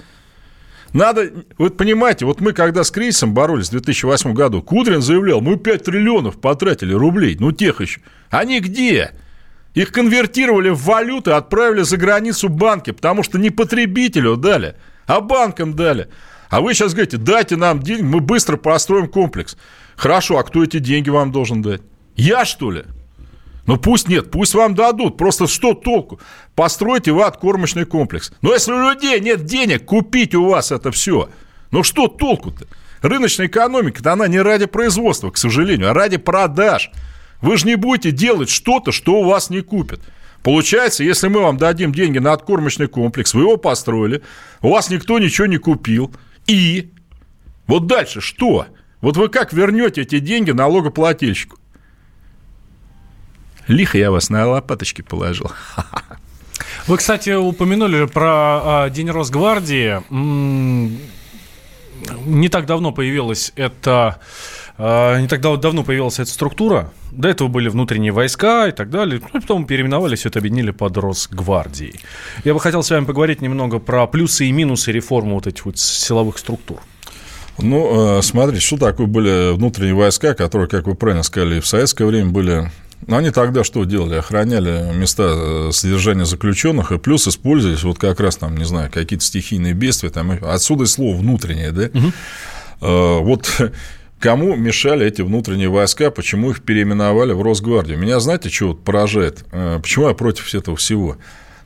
[0.93, 5.57] Надо, вот понимаете, вот мы когда с кризисом боролись в 2008 году, Кудрин заявлял, мы
[5.57, 8.01] 5 триллионов потратили рублей, ну тех еще.
[8.31, 9.13] Они где?
[9.75, 14.77] Их конвертировали в валюту и отправили за границу банки, потому что не потребителю дали,
[15.07, 16.09] а банкам дали.
[16.51, 19.57] А вы сейчас говорите, дайте нам деньги, мы быстро построим комплекс.
[19.97, 21.81] Хорошо, а кто эти деньги вам должен дать?
[22.17, 22.85] Я, что ли?
[23.67, 25.17] Ну пусть нет, пусть вам дадут.
[25.17, 26.21] Просто что толку?
[26.55, 28.33] Постройте вы откормочный комплекс.
[28.43, 31.29] Но если у людей нет денег купить у вас это все,
[31.71, 32.67] ну что толку-то?
[33.03, 36.91] Рыночная экономика-то она не ради производства, к сожалению, а ради продаж.
[37.41, 40.01] Вы же не будете делать что-то, что у вас не купят.
[40.43, 44.23] Получается, если мы вам дадим деньги на откормочный комплекс, вы его построили,
[44.61, 46.13] у вас никто ничего не купил,
[46.47, 46.93] и
[47.67, 48.67] вот дальше что?
[49.01, 51.59] Вот вы как вернете эти деньги налогоплательщику?
[53.73, 55.51] Лихо я вас на лопаточки положил.
[56.87, 60.03] Вы, кстати, упомянули про а, День Росгвардии.
[62.27, 64.19] Не так давно появилась эта
[64.77, 66.93] а, не так давно появилась эта структура.
[67.13, 69.21] До этого были внутренние войска и так далее.
[69.33, 72.01] Ну, потом переименовали, все это объединили под Росгвардией.
[72.45, 75.79] Я бы хотел с вами поговорить немного про плюсы и минусы реформы вот этих вот
[75.79, 76.81] силовых структур.
[77.59, 82.07] Ну, э, смотрите, что такое были внутренние войска, которые, как вы правильно сказали, в советское
[82.07, 82.71] время были
[83.07, 84.17] но они тогда что делали?
[84.17, 89.25] Охраняли места э, содержания заключенных, и плюс использовались вот как раз там, не знаю, какие-то
[89.25, 91.91] стихийные бедствия, там, отсюда и слово внутреннее, да?
[91.93, 92.13] Угу.
[93.25, 93.61] Вот
[94.23, 97.99] кому мешали эти внутренние войска, почему их переименовали в Росгвардию?
[97.99, 99.45] Меня, знаете, что вот поражает?
[99.51, 101.19] Э, почему я против этого всего?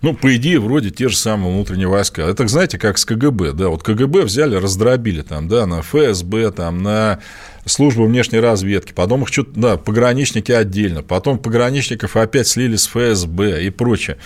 [0.06, 2.22] Ну, по идее, вроде те же самые внутренние войска.
[2.22, 6.80] Это, знаете, как с КГБ, да, вот КГБ взяли, раздробили там, да, на ФСБ, там,
[6.80, 7.18] на
[7.64, 13.64] службу внешней разведки, потом их что-то, да, пограничники отдельно, потом пограничников опять слили с ФСБ
[13.64, 14.18] и прочее.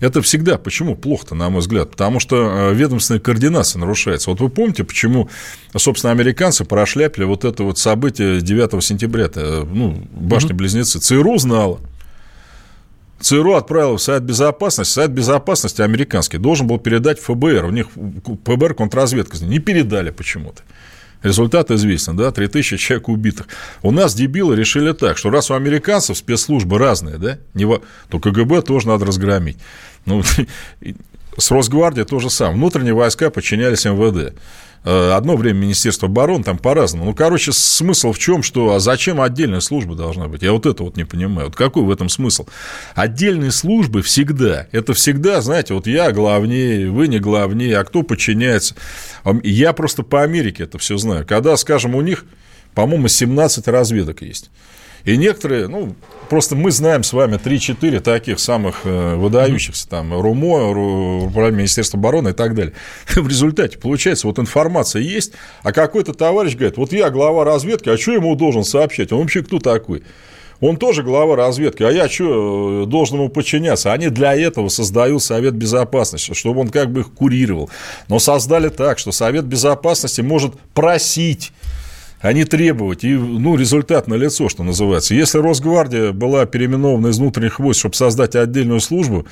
[0.00, 1.90] Это всегда почему плохо-то, на мой взгляд?
[1.90, 4.30] Потому что э, ведомственная координация нарушается.
[4.30, 5.28] Вот вы помните, почему,
[5.76, 11.00] собственно, американцы прошляпили вот это вот событие 9 сентября, ну, башня-близнецы.
[11.00, 11.80] ЦРУ знала,
[13.20, 14.92] ЦРУ отправил в Совет Безопасности.
[14.92, 17.64] Совет Безопасности американский должен был передать ФБР.
[17.64, 17.86] У них
[18.44, 19.38] ФБР контрразведка.
[19.44, 20.62] Не передали почему-то.
[21.22, 23.48] Результат известен, да, 3000 человек убитых.
[23.82, 27.66] У нас дебилы решили так, что раз у американцев спецслужбы разные, да, не
[28.08, 29.58] то КГБ тоже надо разгромить.
[30.06, 30.22] Ну,
[31.36, 32.56] с Росгвардией то же самое.
[32.56, 34.34] Внутренние войска подчинялись МВД.
[34.90, 37.04] Э, одно время Министерство обороны, там по-разному.
[37.04, 40.40] Ну, короче, смысл в чем, что а зачем отдельная служба должна быть?
[40.40, 41.48] Я вот это вот не понимаю.
[41.48, 42.46] Вот какой в этом смысл?
[42.94, 48.76] Отдельные службы всегда, это всегда, знаете, вот я главнее, вы не главнее, а кто подчиняется?
[49.42, 51.26] Я просто по Америке это все знаю.
[51.26, 52.24] Когда, скажем, у них,
[52.72, 54.50] по-моему, 17 разведок есть.
[55.04, 55.94] И некоторые, ну,
[56.28, 62.30] просто мы знаем с вами 3-4 таких самых э, выдающихся, там, РУМО, Управление Министерства обороны
[62.30, 62.74] и так далее.
[63.14, 65.32] В результате, получается, вот информация есть,
[65.62, 69.12] а какой-то товарищ говорит, вот я глава разведки, а что ему должен сообщать?
[69.12, 70.02] Он вообще кто такой?
[70.60, 73.92] Он тоже глава разведки, а я что, э, должен ему подчиняться?
[73.92, 77.70] Они для этого создают Совет Безопасности, чтобы он как бы их курировал.
[78.08, 81.52] Но создали так, что Совет Безопасности может просить
[82.20, 83.04] а не требовать.
[83.04, 85.14] И, ну, результат налицо, что называется.
[85.14, 89.26] Если Росгвардия была переименована из внутренних войск, чтобы создать отдельную службу,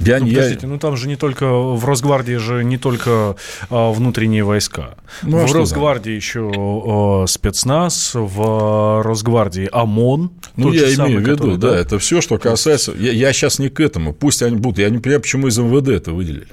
[0.00, 0.68] я, ну, подождите, я...
[0.68, 3.36] ну там же не только в Росгвардии же не только
[3.68, 4.94] а, внутренние войска.
[5.22, 10.30] Ну, а в Росгвардии еще а, спецназ, в Росгвардии ОМОН.
[10.56, 12.92] Ну, я имею самый, в виду, который, да, да, это все, что касается.
[12.98, 14.14] Я, я сейчас не к этому.
[14.14, 14.78] Пусть они будут.
[14.78, 16.48] Я не понимаю, почему из МВД это выделили.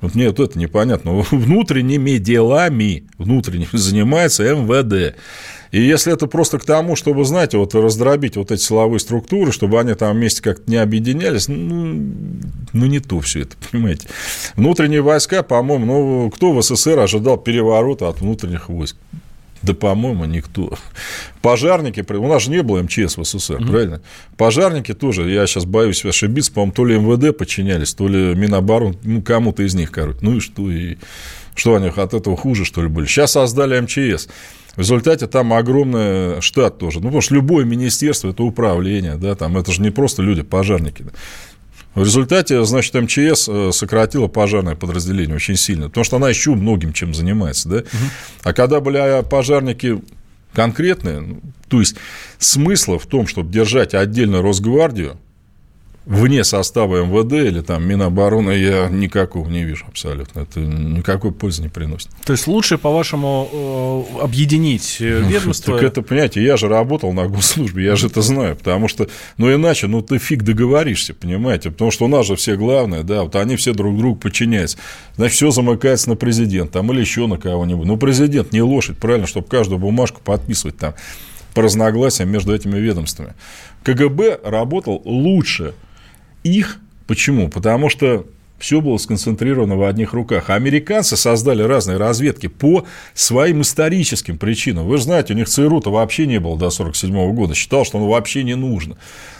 [0.00, 1.12] Вот мне вот это непонятно.
[1.30, 5.16] Внутренними делами внутренними занимается МВД.
[5.72, 9.80] И если это просто к тому, чтобы, знаете, вот раздробить вот эти силовые структуры, чтобы
[9.80, 12.12] они там вместе как-то не объединялись, ну,
[12.72, 14.08] ну не то все это, понимаете.
[14.54, 18.96] Внутренние войска, по-моему, ну, кто в СССР ожидал переворота от внутренних войск?
[19.66, 20.78] Да, по-моему, никто.
[21.42, 23.66] Пожарники, у нас же не было МЧС в СССР, mm-hmm.
[23.68, 24.00] правильно?
[24.36, 29.22] Пожарники тоже, я сейчас боюсь ошибиться, по-моему, то ли МВД подчинялись, то ли Миноборон, ну,
[29.22, 30.18] кому-то из них, короче.
[30.22, 30.98] Ну и что, и
[31.56, 33.06] что они от этого хуже, что ли, были?
[33.06, 34.28] Сейчас создали МЧС.
[34.76, 36.98] В результате там огромный штат тоже.
[36.98, 41.02] Ну, потому что любое министерство– это управление, да, там это же не просто люди, пожарники.
[41.02, 41.10] Да.
[41.96, 46.92] В результате, значит, МЧС э, сократила пожарное подразделение очень сильно, потому что она еще многим
[46.92, 47.76] чем занимается, да.
[47.78, 47.86] Угу.
[48.44, 50.02] А когда были пожарники
[50.52, 51.96] конкретные, ну, то есть
[52.38, 55.18] смысла в том, чтобы держать отдельно Росгвардию,
[56.06, 60.40] вне состава МВД или там Минобороны я никакого не вижу абсолютно.
[60.40, 62.08] Это никакой пользы не приносит.
[62.24, 65.74] То есть лучше, по-вашему, э, объединить э, ну, ведомство?
[65.74, 69.52] Так это, понимаете, я же работал на госслужбе, я же это знаю, потому что, ну,
[69.52, 73.34] иначе, ну, ты фиг договоришься, понимаете, потому что у нас же все главные, да, вот
[73.34, 74.78] они все друг другу подчиняются.
[75.16, 77.84] Значит, все замыкается на президент там или еще на кого-нибудь.
[77.84, 80.94] Ну, президент не лошадь, правильно, чтобы каждую бумажку подписывать там
[81.52, 83.32] по разногласиям между этими ведомствами.
[83.82, 85.74] КГБ работал лучше–
[86.46, 86.78] их.
[87.06, 87.48] Почему?
[87.48, 88.26] Потому что
[88.58, 90.48] все было сконцентрировано в одних руках.
[90.48, 94.86] А американцы создали разные разведки по своим историческим причинам.
[94.86, 97.54] Вы же знаете, у них ЦРУ-то вообще не было до 1947 года.
[97.54, 98.96] Считал, что оно вообще не нужно.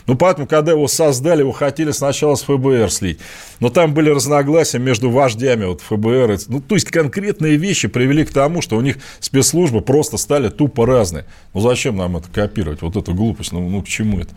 [0.06, 3.18] Ну, поэтому, когда его создали, его хотели сначала с ФБР слить.
[3.58, 6.38] Но там были разногласия между вождями вот, ФБР.
[6.48, 10.86] Ну, то есть, конкретные вещи привели к тому, что у них спецслужбы просто стали тупо
[10.86, 11.24] разные.
[11.54, 12.82] Ну, зачем нам это копировать?
[12.82, 13.52] Вот эту глупость.
[13.52, 14.34] Ну, ну к чему это?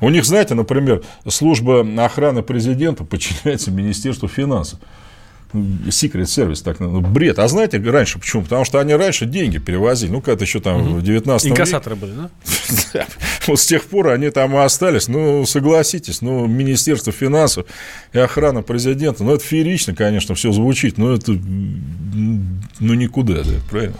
[0.00, 4.78] У них, знаете, например, служба охраны президента подчиняется Министерству финансов.
[5.52, 7.38] Secret Service, так ну, бред.
[7.38, 8.42] А знаете раньше почему?
[8.42, 10.10] Потому что они раньше деньги перевозили.
[10.10, 10.94] Ну, когда еще там угу.
[10.96, 11.54] в 19 веке.
[11.54, 12.12] Инкассаторы были,
[12.92, 13.06] да?
[13.46, 15.08] Вот с тех пор они там и остались.
[15.08, 17.66] Ну, согласитесь, ну, Министерство финансов
[18.12, 23.96] и охрана президента, ну, это феерично, конечно, все звучит, но это, ну, никуда, да, правильно?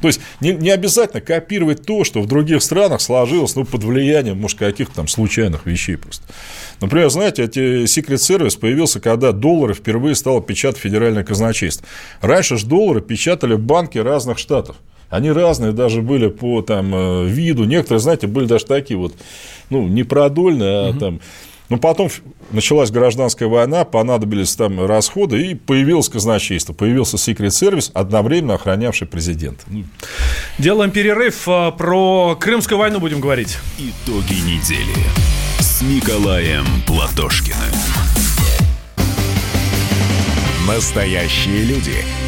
[0.00, 4.40] То есть не, не обязательно копировать то, что в других странах сложилось ну, под влиянием,
[4.40, 6.24] может, каких-то там случайных вещей просто.
[6.80, 11.86] Например, знаете, эти Secret Service появился, когда доллары впервые стало печатать федеральное казначейство.
[12.20, 14.76] Раньше же доллары печатали банки разных штатов.
[15.10, 17.64] Они разные даже были по там, э, виду.
[17.64, 19.14] Некоторые, знаете, были даже такие вот,
[19.70, 20.98] ну, не продольные, а угу.
[20.98, 21.20] там
[21.68, 22.08] но ну, потом
[22.50, 29.64] началась гражданская война, понадобились там расходы, и появилось казначейство, появился секрет сервис, одновременно охранявший президента.
[29.66, 29.84] Ну.
[30.58, 31.46] Делаем перерыв.
[31.46, 33.58] А, про Крымскую войну будем говорить.
[33.78, 34.94] Итоги недели
[35.58, 37.58] с Николаем Платошкиным.
[40.66, 42.27] Настоящие люди.